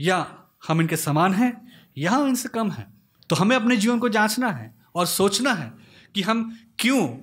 [0.00, 1.72] या हम इनके समान हैं?
[1.98, 3.02] या हम इनसे कम हैं?
[3.28, 5.72] तो हमें अपने जीवन को जांचना है और सोचना है
[6.14, 7.18] कि हम क्यों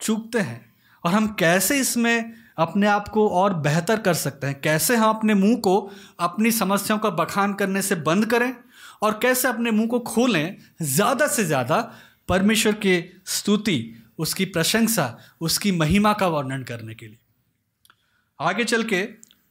[0.00, 0.71] चूकते हैं
[1.04, 4.60] और हम कैसे इसमें अपने आप को और बेहतर कर सकते हैं?
[4.60, 5.90] कैसे हम अपने मुँह को
[6.20, 8.54] अपनी समस्याओं का बखान करने से बंद करें
[9.02, 10.56] और कैसे अपने मुँह को खोलें?
[10.82, 11.80] ज़्यादा से ज़्यादा
[12.28, 17.18] परमेश्वर की स्तुति, उसकी प्रशंसा, उसकी महिमा का वर्णन करने के लिए।
[18.40, 19.02] आगे चल के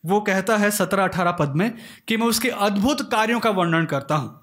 [0.05, 1.71] वो कहता है सत्रह अठारह पद में
[2.07, 4.37] कि मैं उसके अद्भुत कार्यों का वर्णन करता हूँ।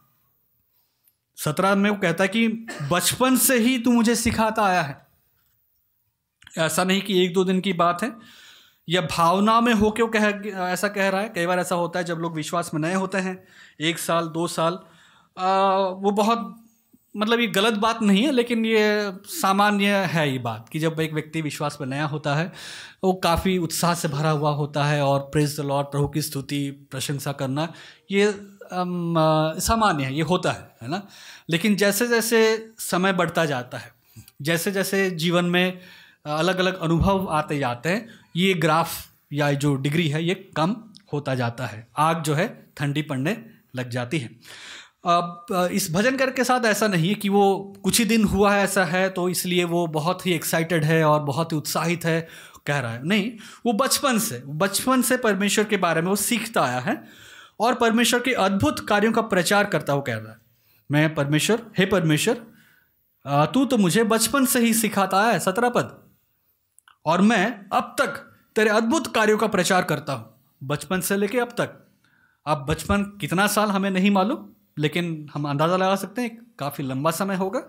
[1.38, 2.48] सत्रह में वो कहता है कि
[2.92, 5.07] बचपन से ही तू मुझे सिखाता आया है।
[6.58, 8.12] ऐसा नहीं कि एक दो दिन की बात है।
[8.88, 11.28] या भावना में होके कह ऐसा कह रहा है?
[11.28, 13.44] कई बार ऐसा होता है जब लोग विश्वास में नए होते हैं
[13.80, 14.78] एक साल दो साल
[15.38, 16.64] आ, वो बहुत
[17.16, 21.12] मतलब ये गलत बात नहीं है लेकिन ये सामान्य है ये बात कि जब एक
[21.12, 22.52] व्यक्ति विश्वास में नया होता है
[23.04, 26.70] वो काफ़ी उत्साह से भरा हुआ होता है और प्रेज द लॉर्ड प्रभु की स्तुति
[26.70, 27.72] प्रशंसा करना
[28.10, 28.34] ये
[29.60, 31.02] सामान्य है ये होता है है ना?
[31.50, 33.92] लेकिन जैसे जैसे समय बढ़ता जाता है
[34.42, 35.78] जैसे जैसे जीवन में
[36.24, 38.94] अलग अलग अनुभव आते जाते हैं। ये ग्राफ
[39.32, 40.76] या जो डिग्री है, ये कम
[41.12, 43.36] होता जाता है। आग जो है, ठंडी पड़ने
[43.76, 44.30] लग जाती है।
[45.06, 48.52] अब इस भजन कर के साथ ऐसा नहीं है कि वो कुछ ही दिन हुआ
[48.54, 52.20] है, ऐसा है तो इसलिए वो बहुत ही एक्साइटेड है और बहुत ही उत्साहित है,
[52.66, 53.30] कह रहा है। नहीं,
[53.66, 57.02] वो बचपन से बचपन से परमेश्वर के बारे में वो सीखता आया है
[57.60, 60.38] और परमेश्वर के अद्भुत कार्यों का प्रचार करता हुआ कह रहा है।
[60.90, 62.46] मैं परमेश्वर, हे परमेश्वर
[63.54, 65.96] तू तो मुझे बचपन से ही सिखाता है, सत्रह पद।
[67.08, 68.16] और मैं अब तक
[68.56, 71.86] तेरे अद्भुत कार्यों का प्रचार करता हूँ। बचपन से लेके अब तक।
[72.46, 74.48] अब बचपन कितना साल हमें नहीं मालूम,
[74.78, 77.68] लेकिन हम अंदाज़ा लगा सकते हैं, काफ़ी लंबा समय होगा।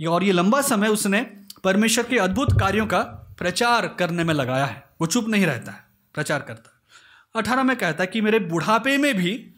[0.00, 1.20] और ये लंबा समय उसने
[1.64, 3.00] परमेश्वर के अद्भुत कार्यों का
[3.38, 5.84] प्रचार करने में लगाया है। वो चुप नहीं रहता है,
[6.14, 9.54] प्रचार करता है। अठारह में कहता है कि मेरे बुढ़ापे में भी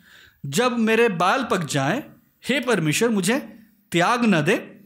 [0.46, 2.02] जब मेरे बाल पक जाए,
[2.44, 3.38] हे परमेश्वर, मुझे
[3.92, 4.80] त्याग न दे।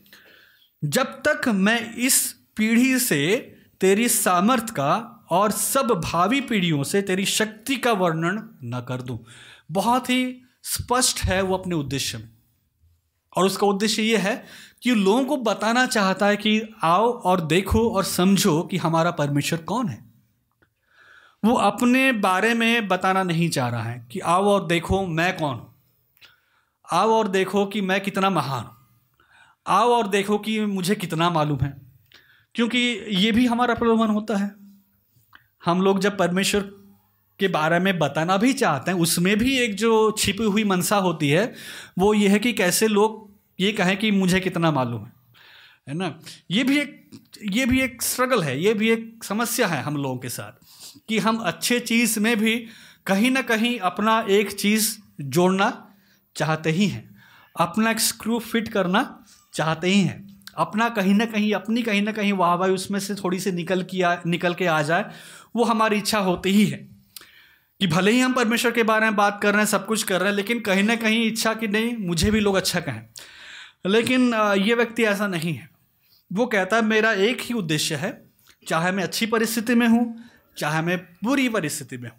[0.84, 3.53] जब तक मैं इस पीढ़ी से
[3.84, 9.18] तेरी सामर्थ का और सब भावी पीढ़ियों से तेरी शक्ति का वर्णन न कर दूँ।
[9.70, 12.30] बहुत ही स्पष्ट है वो अपने उद्देश्य में।
[13.36, 14.44] और उसका उद्देश्य ये है
[14.82, 19.58] कि लोगों को बताना चाहता है कि आओ और देखो और समझो कि हमारा परमेश्वर
[19.58, 20.04] कौन है।
[21.44, 25.54] वो अपने बारे में बताना नहीं चाह रहा है कि आओ और देखो मैं कौन
[25.54, 25.74] हूँ।
[26.92, 28.76] आओ और देखो कि मैं कितना महान हूँ।
[29.66, 31.83] आओ और देखो कि मुझे कितना मालूम है।
[32.54, 32.78] क्योंकि
[33.08, 34.54] ये भी हमारा प्रलोभन होता है।
[35.64, 36.60] हम लोग जब परमेश्वर
[37.38, 41.28] के बारे में बताना भी चाहते हैं, उसमें भी एक जो छिपी हुई मनसा होती
[41.28, 41.54] है,
[41.98, 45.12] वो ये है कि कैसे लोग ये कहें कि मुझे कितना मालूम है।
[45.88, 46.20] है ना?
[46.50, 47.10] ये भी एक,
[47.52, 50.52] ये भी एक स्ट्रगल है, ये भी एक समस्या है हम लोगों के साथ
[51.08, 52.66] कि हम अच्छे चीज़ में भी
[53.06, 55.94] कहीं ना कहीं अपना एक चीज़ जोड़ना
[56.36, 57.16] चाहते ही हैं,
[57.60, 59.24] अपना एक स्क्रू फिट करना
[59.54, 63.14] चाहते ही हैं। अपना कहीं ना कहीं, अपनी कहीं ना कहीं वाह वाह उसमें से
[63.14, 65.04] थोड़ी सी निकल किया, निकल के आ जाए,
[65.56, 66.88] वो हमारी इच्छा होती ही है।
[67.80, 70.20] कि भले ही हम परमेश्वर के बारे में बात कर रहे हैं, सब कुछ कर
[70.20, 73.02] रहे हैं, लेकिन कहीं ना कहीं इच्छा कि नहीं, मुझे भी लोग अच्छा कहें।
[73.86, 75.70] लेकिन ये व्यक्ति ऐसा नहीं है।
[76.32, 78.24] वो कहता है, मेरा एक ही उद्देश्य है,
[78.68, 80.24] चाहे मैं अच्छी परिस्थिति में हूँ,
[80.58, 82.18] चाहे मैं बुरी परिस्थिति में हूँ।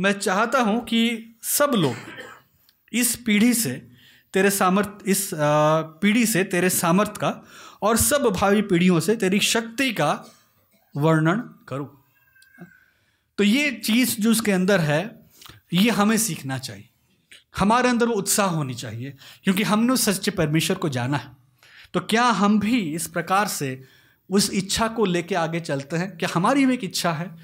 [0.00, 1.96] मैं चाहता हूँ कि सब लोग
[2.92, 3.70] इस पीढ़ी से
[4.34, 7.30] तेरे सामर्थ, इस पीढ़ी से तेरे सामर्थ का
[7.84, 10.24] और सब भावी पीढ़ियों से तेरी शक्ति का
[10.96, 12.04] वर्णन करूँ।
[13.38, 15.28] तो ये चीज़ जो उसके अंदर है,
[15.72, 16.88] ये हमें सीखना चाहिए।
[17.58, 21.36] हमारे अंदर वो उत्साह होनी चाहिए, क्योंकि हमने सच्चे परमेश्वर को जाना है।
[21.94, 23.84] तो क्या हम भी इस प्रकार से
[24.30, 26.18] उस इच्छा को लेके आगे चलते हैं?
[26.18, 27.36] क्या हमारी भी एक इच्छा है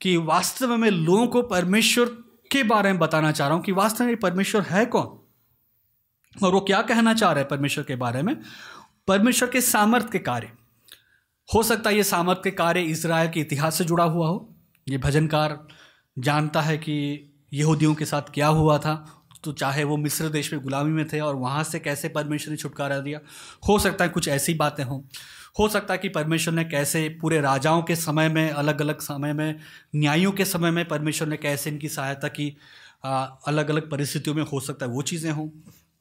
[0.00, 2.06] कि वास्तव में लोगों को परमेश्वर
[2.50, 5.18] के बारे में बताना चाह रहा हूँ कि वास्तव में परमेश्वर है कौन?
[6.44, 8.40] और वो क्या कहना चाह रहे हैं परमेश्वर के बारे में?
[9.08, 10.50] परमेश्वर के सामर्थ्य के कार्य।
[11.48, 14.48] हो सकता है ये सामर्थ्य के कार्य इसराइल के इतिहास से जुड़ा हुआ हो।
[14.86, 15.58] ये भजनकार
[16.16, 16.96] जानता है कि
[17.52, 18.94] यहूदियों के साथ क्या हुआ था।
[19.44, 22.56] तो चाहे वो मिस्र देश में गुलामी में थे और वहाँ से कैसे परमेश्वर ने
[22.56, 23.20] छुटकारा दिया।
[23.68, 25.00] हो सकता है कुछ ऐसी बातें हों।
[25.58, 29.32] हो सकता है कि परमेश्वर ने कैसे पूरे राजाओं के समय में अलग अलग समय
[29.32, 29.58] में
[29.96, 32.56] न्यायों के समय में परमेश्वर ने कैसे इनकी सहायता की।
[33.04, 35.48] अलग अलग परिस्थितियों में हो सकता है वो चीज़ें हों।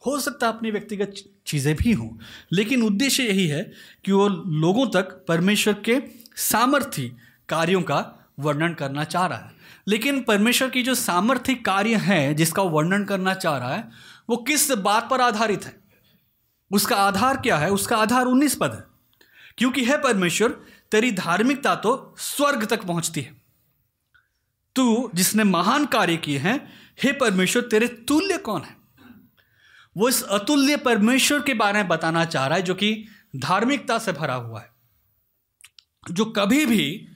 [0.06, 1.14] हो सकता अपनी व्यक्तिगत
[1.48, 2.18] चीज़ें भी हों।
[2.52, 3.72] लेकिन उद्देश्य यही है
[4.06, 6.02] कि वो लोगों तक परमेश्वर के
[6.36, 7.16] सामर्थ्य
[7.50, 9.52] कार्यों का वर्णन करना चाह रहा है।
[9.88, 13.90] लेकिन परमेश्वर की जो सामर्थ्य कार्य है, जिसका वर्णन करना चाह रहा है,
[14.30, 15.78] वो किस बात पर आधारित है?
[16.72, 17.70] उसका आधार क्या है?
[17.70, 18.84] उसका आधार उन्नीस पद है।
[19.58, 20.50] क्योंकि है परमेश्वर,
[20.92, 23.42] तेरी धार्मिकता तो स्वर्ग तक पहुँचती है।
[24.76, 26.74] तू जिसने महान कार्य किए हैं,
[27.04, 28.77] हे परमेश्वर, तेरे तुल्य कौन है?
[29.98, 34.12] वो इस अतुल्य परमेश्वर के बारे में बताना चाह रहा है, जो कि धार्मिकता से
[34.12, 34.70] भरा हुआ है।
[36.12, 37.08] जो कभी भी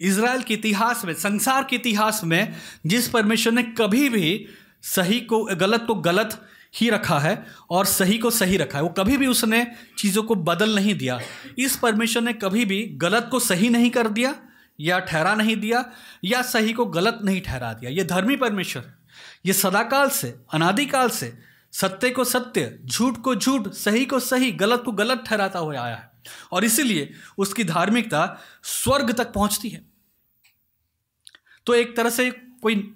[0.00, 2.54] इसराइल के इतिहास में, संसार के इतिहास में,
[2.86, 4.46] जिस परमेश्वर ने कभी भी
[4.82, 6.40] सही को, गलत को गलत
[6.74, 9.66] ही रखा है और सही को सही रखा है, वो कभी भी उसने
[9.98, 11.20] चीज़ों को बदल नहीं दिया।
[11.58, 14.34] इस परमेश्वर ने कभी भी गलत को सही नहीं कर दिया,
[14.80, 15.84] या ठहरा नहीं दिया,
[16.24, 18.92] या सही को गलत नहीं ठहरा दिया। ये धर्मी परमेश्वर,
[19.46, 24.82] ये सदाकाल से, अनादिकाल से सत्य को सत्य, झूठ को झूठ, सही को सही, गलत
[24.84, 26.10] को गलत ठहराता हुआ आया है।
[26.52, 29.84] और इसीलिए उसकी धार्मिकता स्वर्ग तक पहुँचती है।
[31.66, 32.94] तो एक तरह से कोई,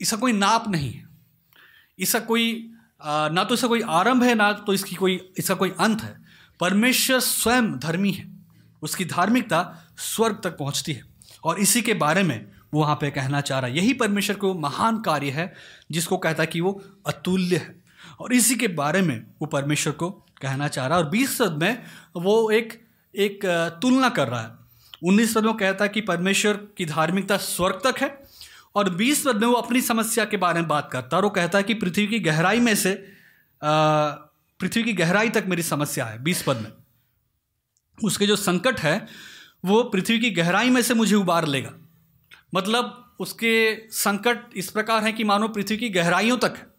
[0.00, 1.08] इसका कोई नाप नहीं है।
[1.98, 2.68] इसका कोई
[3.06, 6.22] ना तो इसका कोई आरंभ है, ना तो इसकी कोई, इसका कोई अंत है।
[6.60, 8.32] परमेश्वर स्वयं धर्मी है।
[8.82, 11.04] उसकी धार्मिकता स्वर्ग तक पहुँचती है।
[11.44, 14.54] और इसी के बारे में वो वहाँ पे कहना चाह रहा है। यही परमेश्वर को
[14.54, 15.54] महान कार्य है,
[15.90, 17.81] जिसको कहता है कि वो अतुल्य है।
[18.22, 20.10] और इसी के बारे में वो परमेश्वर को
[20.42, 21.82] कहना चाह रहा है। और बीस पद में
[22.16, 22.80] वो एक
[23.14, 23.44] एक
[23.82, 24.50] तुलना कर रहा है।
[25.04, 28.22] उन्नीस पद में कहता है कि परमेश्वर की धार्मिकता स्वर्ग तक है
[28.74, 31.30] और बीस पद में वो अपनी समस्या के बारे में बात करता है और वो
[31.30, 32.92] कहता है कि पृथ्वी की गहराई में से
[34.60, 36.72] पृथ्वी की गहराई तक मेरी समस्या है बीस पद में।
[38.04, 39.06] उसके जो संकट है,
[39.64, 41.72] वो पृथ्वी की गहराई में से मुझे उबार लेगा।
[42.54, 46.71] मतलब उसके संकट इस प्रकार है कि मानो पृथ्वी की गहराइयों तक है।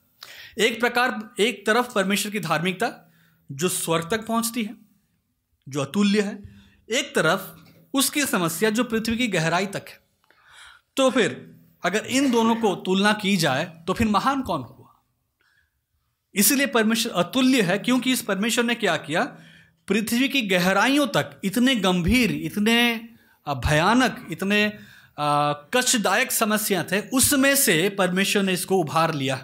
[0.59, 2.89] एक प्रकार, एक तरफ़ परमेश्वर की धार्मिकता,
[3.51, 4.75] जो स्वर्ग तक पहुँचती है,
[5.69, 6.41] जो अतुल्य है,
[6.89, 7.41] एक तरफ़
[7.93, 9.99] उसकी समस्या जो पृथ्वी की गहराई तक है।
[10.97, 11.31] तो फिर,
[11.85, 14.89] अगर इन दोनों को तुलना की जाए तो फिर महान कौन हुआ?
[16.35, 19.23] इसलिए परमेश्वर अतुल्य है, क्योंकि इस परमेश्वर ने क्या किया?
[19.87, 22.95] पृथ्वी की गहराइयों तक इतने गंभीर, इतने
[23.47, 24.71] भयानक, इतने
[25.73, 29.35] कष्टदायक समस्या थे, उसमें से परमेश्वर ने इसको उभार लिया।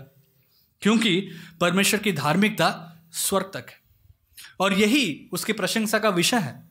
[0.81, 1.29] क्योंकि
[1.61, 3.79] परमेश्वर की धार्मिकता स्वर्ग तक है।
[4.59, 6.69] और यही उसकी प्रशंसा का विषय है।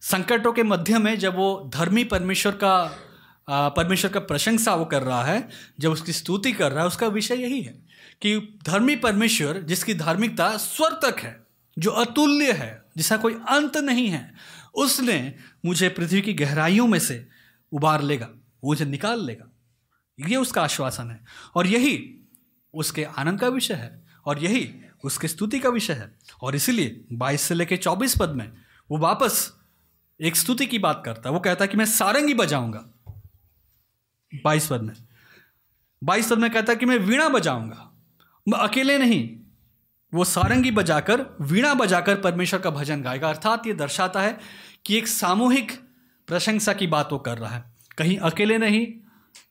[0.00, 2.98] संकटों के मध्य में जब वो धर्मी परमेश्वर का
[3.50, 5.48] परमेश्वर का प्रशंसा वो कर रहा है,
[5.80, 7.72] जब उसकी स्तुति कर रहा है, उसका विषय यही है
[8.20, 11.46] कि धर्मी परमेश्वर जिसकी धार्मिकता स्वर तक है,
[11.78, 14.34] जो अतुल्य है, जिसका कोई अंत नहीं है,
[14.74, 15.34] उसने
[15.64, 17.28] मुझे पृथ्वी की गहराइयों में से
[17.72, 18.28] उबार लेगा
[18.64, 19.52] मुझे निकाल लेगा।
[20.28, 21.24] ये उसका आश्वासन है।
[21.54, 22.21] और यही
[22.74, 27.40] उसके आनंद का विषय है और यही उसके स्तुति का विषय है। और इसीलिए बाईस
[27.40, 28.52] से लेकर चौबीस पद में
[28.90, 29.52] वो वापस
[30.20, 32.84] एक स्तुति की बात करता है। वो कहता है कि मैं सारंगी बजाऊँगा।
[34.44, 34.94] बाईस पद में।
[36.04, 37.92] बाईस पद में कहता है कि मैं वीणा बजाऊँगा।
[38.48, 39.36] मैं अकेले नहीं,
[40.14, 44.38] वो सारंगी बजाकर, वीणा बजाकर परमेश्वर का भजन गाएगा। अर्थात ये दर्शाता है
[44.86, 45.72] कि एक सामूहिक
[46.26, 47.64] प्रशंसा की बात वो कर रहा है।
[47.98, 49.01] कहीं अकेले नहीं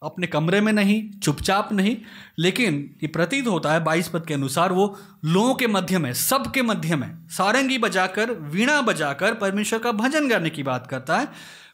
[0.03, 1.97] अपने कमरे में नहीं, चुपचाप नहीं,
[2.39, 6.61] लेकिन ये प्रतीत होता है बाईस पद के अनुसार वो लोगों के मध्य में, सबके
[6.61, 11.27] मध्य में, सारंगी बजाकर, वीणा बजाकर परमेश्वर का भजन करने की बात करता है,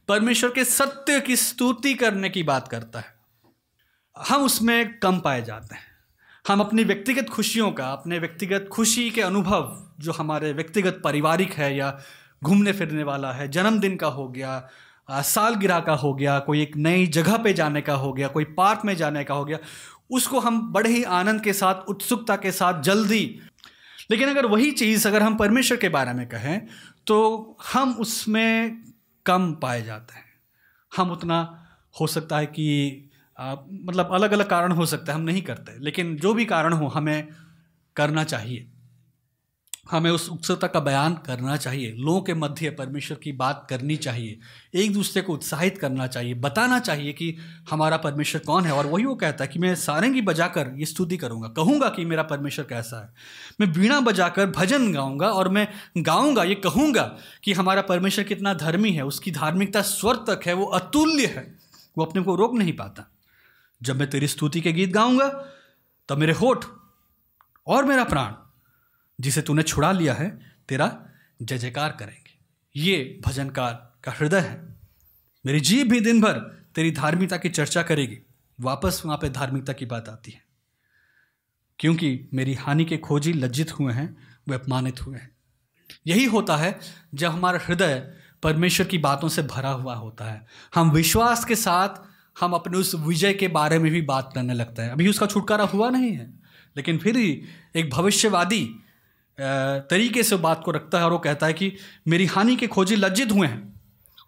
[0.07, 3.17] परमेश्वर के सत्य की स्तुति करने की बात करता है।
[4.27, 5.87] हम उसमें कम पाए जाते हैं।
[6.47, 11.77] हम अपनी व्यक्तिगत खुशियों का, अपने व्यक्तिगत खुशी के अनुभव, जो हमारे व्यक्तिगत पारिवारिक है
[11.77, 11.99] या
[12.43, 14.69] घूमने फिरने वाला है, जन्मदिन का हो गया
[15.09, 18.43] साल गिरा का हो गया कोई एक नई जगह पे जाने का हो गया कोई
[18.43, 19.57] पार्क में जाने का हो गया
[20.11, 23.39] उसको हम बड़े ही आनंद के साथ उत्सुकता के साथ जल्दी।
[24.11, 26.67] लेकिन अगर वही चीज़ अगर हम परमेश्वर के बारे में कहें
[27.07, 28.83] तो हम उसमें
[29.25, 30.25] कम पाए जाते हैं।
[30.97, 31.39] हम उतना
[32.01, 33.03] हो सकता है कि
[33.39, 36.73] आ, मतलब अलग अलग कारण हो सकता है हम नहीं करते। लेकिन जो भी कारण
[36.73, 37.27] हो हमें
[37.95, 38.71] करना चाहिए।
[39.91, 44.39] हमें उस उत्सुकता का बयान करना चाहिए। लोगों के मध्य परमेश्वर की बात करनी चाहिए।
[44.73, 47.37] एक दूसरे को उत्साहित करना चाहिए। बताना चाहिए कि
[47.71, 48.71] हमारा परमेश्वर कौन है?
[48.71, 52.23] और वही वो कहता है कि मैं सारंगी बजाकर ये स्तुति करूँगा। कहूँगा कि मेरा
[52.23, 53.13] परमेश्वर कैसा है।
[53.61, 55.67] मैं बीणा बजाकर भजन गाऊँगा और मैं
[55.97, 60.65] गाऊँगा, ये कहूँगा कि हमारा परमेश्वर कितना धर्मी है, उसकी धार्मिकता स्वर तक है, वो
[60.65, 61.55] अतुल्य है।
[61.97, 63.11] वो अपने को रोक नहीं पाता।
[63.83, 65.29] जब मैं तेरी स्तुति के गीत गाऊँगा,
[66.09, 66.65] तब मेरे होठ
[67.67, 68.46] और मेरा प्राण
[69.19, 71.05] जिसे तूने छुड़ा लिया है, तेरा
[71.41, 72.37] जय जयकार करेंगे।
[72.75, 74.75] ये भजनकार का हृदय है।
[75.45, 76.33] मेरी जीव भी दिन भर
[76.75, 78.19] तेरी धार्मिकता की चर्चा करेगी।
[78.61, 80.43] वापस वहाँ पे धार्मिकता की बात आती है।
[81.79, 85.31] क्योंकि मेरी हानि के खोजी लज्जित हुए हैं, वे अपमानित हुए हैं।
[86.07, 86.79] यही होता है
[87.13, 88.13] जब हमारा हृदय
[88.43, 90.45] परमेश्वर की बातों से भरा हुआ होता है।
[90.75, 91.89] हम विश्वास के साथ
[92.39, 95.65] हम अपने उस विजय के बारे में भी बात करने लगते हैं। अभी उसका छुटकारा
[95.65, 96.39] हुआ नहीं है,
[96.77, 97.43] लेकिन फिर भी
[97.75, 98.75] एक भविष्यवादी
[99.39, 101.71] तरीके से बात को रखता है और वो कहता है कि
[102.07, 103.73] मेरी हानि के खोजी लज्जित हुए हैं,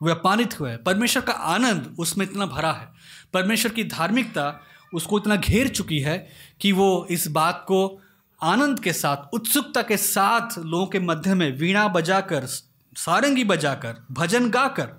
[0.04, 2.88] वे अपमानित हुए हैं। परमेश्वर का आनंद उसमें इतना भरा है,
[3.34, 4.54] परमेश्वर की धार्मिकता
[4.94, 6.18] उसको इतना घेर चुकी है
[6.62, 8.02] कि वो इस बात को
[8.42, 14.50] आनंद के साथ, उत्सुकता के साथ लोगों के मध्य में वीणा बजाकर, सारंगी बजाकर, भजन
[14.50, 14.90] गाकर,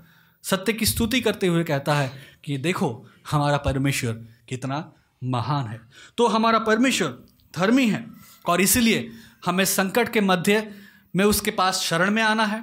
[0.44, 2.12] सत्य की स्तुति करते हुए कहता है
[2.44, 4.12] कि देखो, हमारा परमेश्वर
[4.48, 4.92] कितना
[5.24, 5.80] महान है।
[6.16, 7.08] तो हमारा परमेश्वर
[7.54, 8.06] धर्मी है
[8.48, 9.11] और इसलिए
[9.43, 10.70] हमें संकट के मध्य
[11.14, 12.62] में उसके पास शरण में आना है।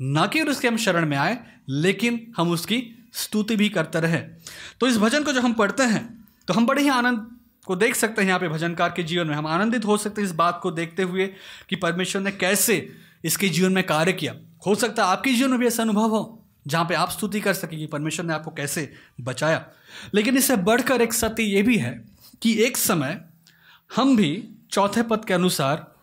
[0.00, 4.18] न कि उसके हम शरण में आए, लेकिन हम उसकी स्तुति भी करते रहे।
[4.80, 6.02] तो इस भजन को जब हम पढ़ते हैं
[6.48, 7.30] तो हम बड़े ही आनंद
[7.66, 10.28] को देख सकते हैं यहाँ पे भजनकार के जीवन में। हम आनंदित हो सकते हैं
[10.28, 11.26] इस बात को देखते हुए
[11.68, 12.76] कि परमेश्वर ने कैसे
[13.24, 14.34] इसके जीवन में कार्य किया।
[14.66, 17.54] हो सकता है आपके जीवन में भी ऐसा अनुभव हो, जहाँ पे आप स्तुति कर
[17.54, 19.64] सके कि परमेश्वर ने आपको कैसे बचाया।
[20.14, 22.04] लेकिन इससे बढ़कर एक सत्य ये भी है
[22.42, 23.20] कि एक समय
[23.96, 25.93] हम भी चौथे पद के अनुसार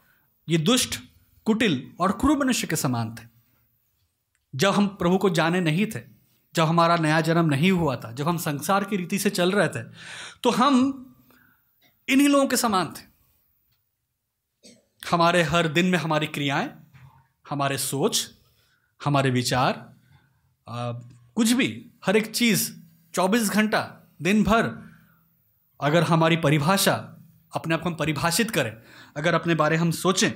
[0.50, 1.00] ये दुष्ट
[1.46, 3.28] कुटिल और क्रूर मनुष्य के समान थे।
[4.56, 6.00] जब हम प्रभु को जाने नहीं थे
[6.56, 9.68] जब हमारा नया जन्म नहीं हुआ था जब हम संसार की रीति से चल रहे
[9.68, 9.84] थे
[10.44, 10.76] तो हम
[12.08, 13.04] इन्हीं लोगों के समान थे।
[15.12, 16.70] हमारे हर दिन में हमारी क्रियाएँ
[17.50, 18.28] हमारे सोच
[19.04, 19.72] हमारे विचार
[20.68, 20.92] आ,
[21.36, 22.72] कुछ भी हर एक चीज़
[23.14, 23.82] 24 घंटा
[24.22, 24.70] दिन भर
[25.80, 26.94] अगर हमारी परिभाषा
[27.56, 28.72] अपने आप को हम परिभाषित करें
[29.18, 30.32] अगर अपने बारे हम सोचें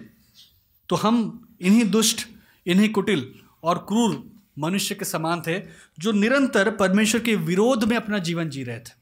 [0.90, 1.18] तो हम
[1.62, 2.28] इन्हीं दुष्ट,
[2.66, 5.60] इन्हीं कुटिल और क्रूर मनुष्य के समान थे,
[6.00, 8.94] जो निरंतर परमेश्वर के विरोध में अपना जीवन जी रहे थे।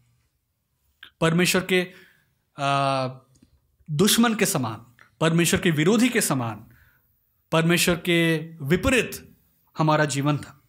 [1.21, 1.85] परमेश्वर के
[3.89, 4.85] दुश्मन के समान,
[5.21, 6.65] परमेश्वर के विरोधी के समान,
[7.51, 9.35] परमेश्वर के विपरीत
[9.77, 10.59] हमारा जीवन था।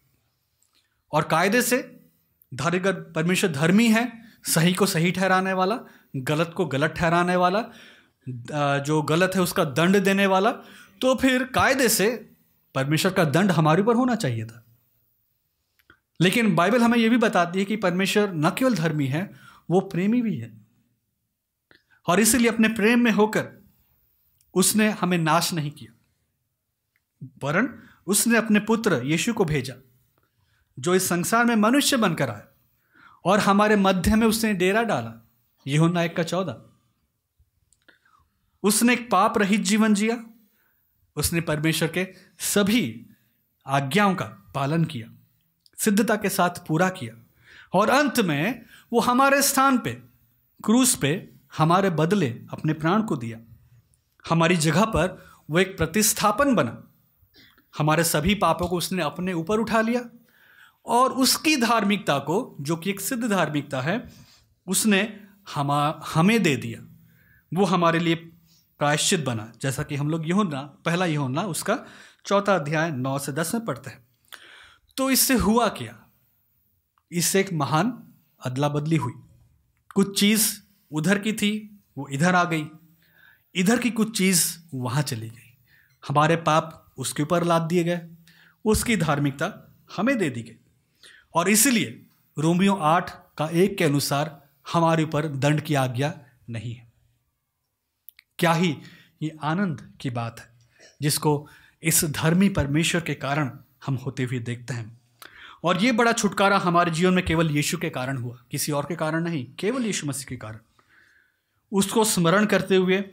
[1.11, 1.77] और कायदे से
[2.53, 4.11] धारिगर परमेश्वर धर्मी है,
[4.43, 5.79] सही को सही ठहराने वाला,
[6.15, 7.63] गलत को गलत ठहराने वाला
[8.27, 10.51] जो गलत है उसका दंड देने वाला
[11.01, 12.09] तो फिर कायदे से
[12.75, 14.63] परमेश्वर का दंड हमारे ऊपर होना चाहिए था।
[16.21, 19.29] लेकिन बाइबल हमें यह भी बताती है कि परमेश्वर न केवल धर्मी है,
[19.69, 20.51] वो प्रेमी भी है।
[22.07, 23.47] और इसीलिए अपने प्रेम में होकर
[24.53, 25.91] उसने हमें नाश नहीं किया।
[27.43, 27.69] वरन
[28.07, 29.73] उसने अपने पुत्र यीशु को भेजा,
[30.79, 32.43] जो इस संसार में मनुष्य बनकर आए
[33.25, 35.27] और हमारे मध्य में उसने डेरा डाला
[35.67, 36.61] यहोन्ना एक का चौदह।
[38.65, 40.23] उसने एक पाप रहित जीवन जिया।
[41.15, 42.07] उसने परमेश्वर के
[42.39, 43.05] सभी
[43.65, 45.07] आज्ञाओं का पालन किया,
[45.77, 47.13] सिद्धता के साथ पूरा किया
[47.73, 49.91] और अंत में वो हमारे स्थान पे,
[50.63, 53.39] क्रूस पे हमारे बदले अपने प्राण को दिया।
[54.29, 56.81] हमारी जगह पर वो एक प्रतिस्थापन बना।
[57.77, 60.01] हमारे सभी पापों को उसने अपने ऊपर उठा लिया
[60.85, 64.03] और उसकी धार्मिकता को, जो कि एक सिद्ध धार्मिकता है,
[64.67, 65.01] उसने
[65.55, 65.71] हम,
[66.05, 66.79] हमें दे दिया।
[67.53, 68.31] वो हमारे लिए
[68.77, 71.79] प्रायश्चित बना। जैसा कि हम लोग यहोना, पहला यहोना, उसका
[72.25, 74.07] चौथा अध्याय नौ से दस में पढ़ते हैं।
[74.97, 76.09] तो इससे हुआ क्या?
[77.11, 78.13] इससे एक महान
[78.45, 79.13] अदला बदली हुई।
[79.95, 80.61] कुछ चीज़
[80.91, 82.67] उधर की थी, वो इधर आ गई।
[83.55, 85.57] इधर की कुछ चीज़ वहाँ चली गई।
[86.07, 88.01] हमारे पाप उसके ऊपर लाद दिए गए।
[88.65, 90.57] उसकी धार्मिकता हमें दे दी गई।
[91.33, 92.05] और इसलिए
[92.37, 96.13] रोमियो आठ का एक के अनुसार हमारे ऊपर दंड की आज्ञा
[96.49, 96.84] नहीं है।
[98.39, 98.77] क्या ही
[99.21, 100.49] ये आनंद की बात है,
[101.01, 101.47] जिसको
[101.83, 103.51] इस धर्मी परमेश्वर के कारण
[103.85, 105.01] हम होते हुए देखते हैं।
[105.63, 108.95] और ये बड़ा छुटकारा हमारे जीवन में केवल यीशु के कारण हुआ, किसी और के
[108.95, 110.57] कारण नहीं, केवल यीशु मसीह के कारण।
[111.71, 113.03] उसको स्मरण करते हुए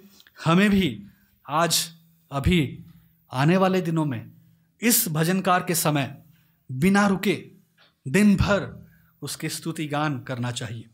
[0.44, 1.06] हमें भी
[1.48, 1.92] आज,
[2.32, 2.84] अभी,
[3.32, 4.30] आने वाले दिनों में
[4.80, 6.18] इस भजनकार के समय
[6.72, 7.46] बिना रुके
[8.08, 8.88] दिन भर
[9.22, 10.84] उसके स्तुति गान करना चाहिए।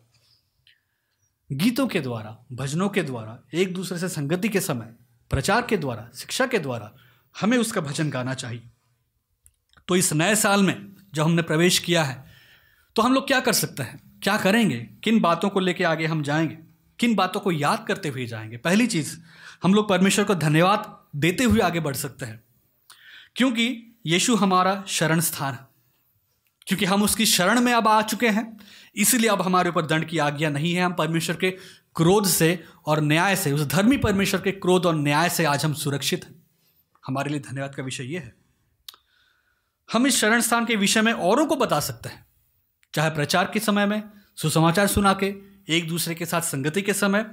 [1.50, 4.94] गीतों के द्वारा, भजनों के द्वारा, एक दूसरे से संगति के समय,
[5.30, 6.92] प्रचार के द्वारा, शिक्षा के द्वारा
[7.40, 8.62] हमें उसका भजन गाना चाहिए।
[9.88, 12.24] तो इस नए साल में जब हमने प्रवेश किया है
[12.96, 14.20] तो हम लोग क्या कर सकते हैं?
[14.22, 14.78] क्या करेंगे?
[15.04, 16.58] किन बातों को लेकर आगे हम जाएँगे?
[16.98, 18.56] किन बातों को याद करते हुए जाएँगे?
[18.56, 19.16] पहली चीज़,
[19.62, 22.42] हम लोग परमेश्वर को धन्यवाद देते हुए आगे बढ़ सकते हैं,
[23.36, 25.67] क्योंकि यीशु हमारा शरण स्थान है।
[26.68, 28.58] क्योंकि हम उसकी शरण में अब आ चुके हैं।
[28.96, 31.50] इसलिए अब हमारे ऊपर दंड की आज्ञा नहीं है। हम परमेश्वर के
[31.96, 35.74] क्रोध से और न्याय से, उस धर्मी परमेश्वर के क्रोध और न्याय से आज हम
[35.74, 36.42] सुरक्षित हैं।
[37.06, 38.34] हमारे लिए धन्यवाद का विषय यह है।
[39.92, 42.26] हम इस शरण स्थान के विषय में औरों को बता सकते हैं।
[42.94, 44.02] चाहे प्रचार के समय में,
[44.36, 45.34] सुसमाचार सुना के,
[45.68, 47.26] एक दूसरे के साथ संगति के समय,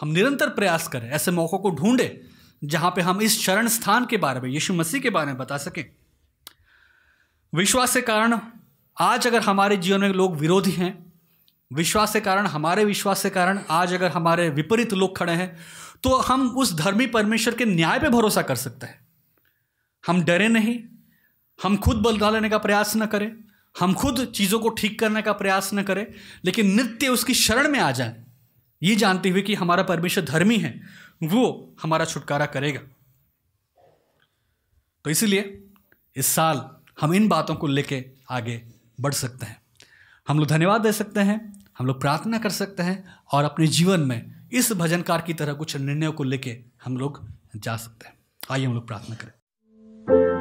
[0.00, 2.26] हम निरंतर प्रयास करें, ऐसे मौक़ों को ढूंढे,
[2.64, 5.56] जहाँ पे हम इस शरण स्थान के बारे में, यीशु मसीह के बारे में बता
[5.56, 5.84] सकें।
[7.54, 8.38] विश्वास के कारण
[8.98, 11.12] आज अगर हमारे जीवन में लोग विरोधी हैं,
[11.70, 15.56] विश्वास के कारण, हमारे विश्वास के कारण आज अगर हमारे विपरीत लोग खड़े हैं
[16.04, 18.98] तो हम उस धर्मी परमेश्वर के न्याय पे भरोसा कर सकते हैं।
[20.04, 20.78] हम डरे नहीं,
[21.58, 23.30] हम खुद बदला लेने का प्रयास न करें,
[23.74, 26.06] हम खुद चीज़ों को ठीक करने का प्रयास न करें,
[26.44, 28.14] लेकिन नित्य उसकी शरण में आ जाएँ।
[28.82, 30.80] ये जानते हुए कि हमारा परमेश्वर धर्मी है,
[31.22, 32.80] वो हमारा छुटकारा करेगा।
[35.04, 35.62] तो इसीलिए
[36.16, 36.68] इस साल
[37.00, 38.62] हम इन बातों को लेके आगे
[39.00, 39.62] बढ़ सकते हैं।
[40.28, 44.00] हम लोग धन्यवाद दे सकते हैं, हम लोग प्रार्थना कर सकते हैं और अपने जीवन
[44.00, 48.18] में इस भजनकार की तरह कुछ निर्णयों को लेके हम लोग जा सकते हैं।
[48.50, 50.37] आइए हम लोग प्रार्थना करें।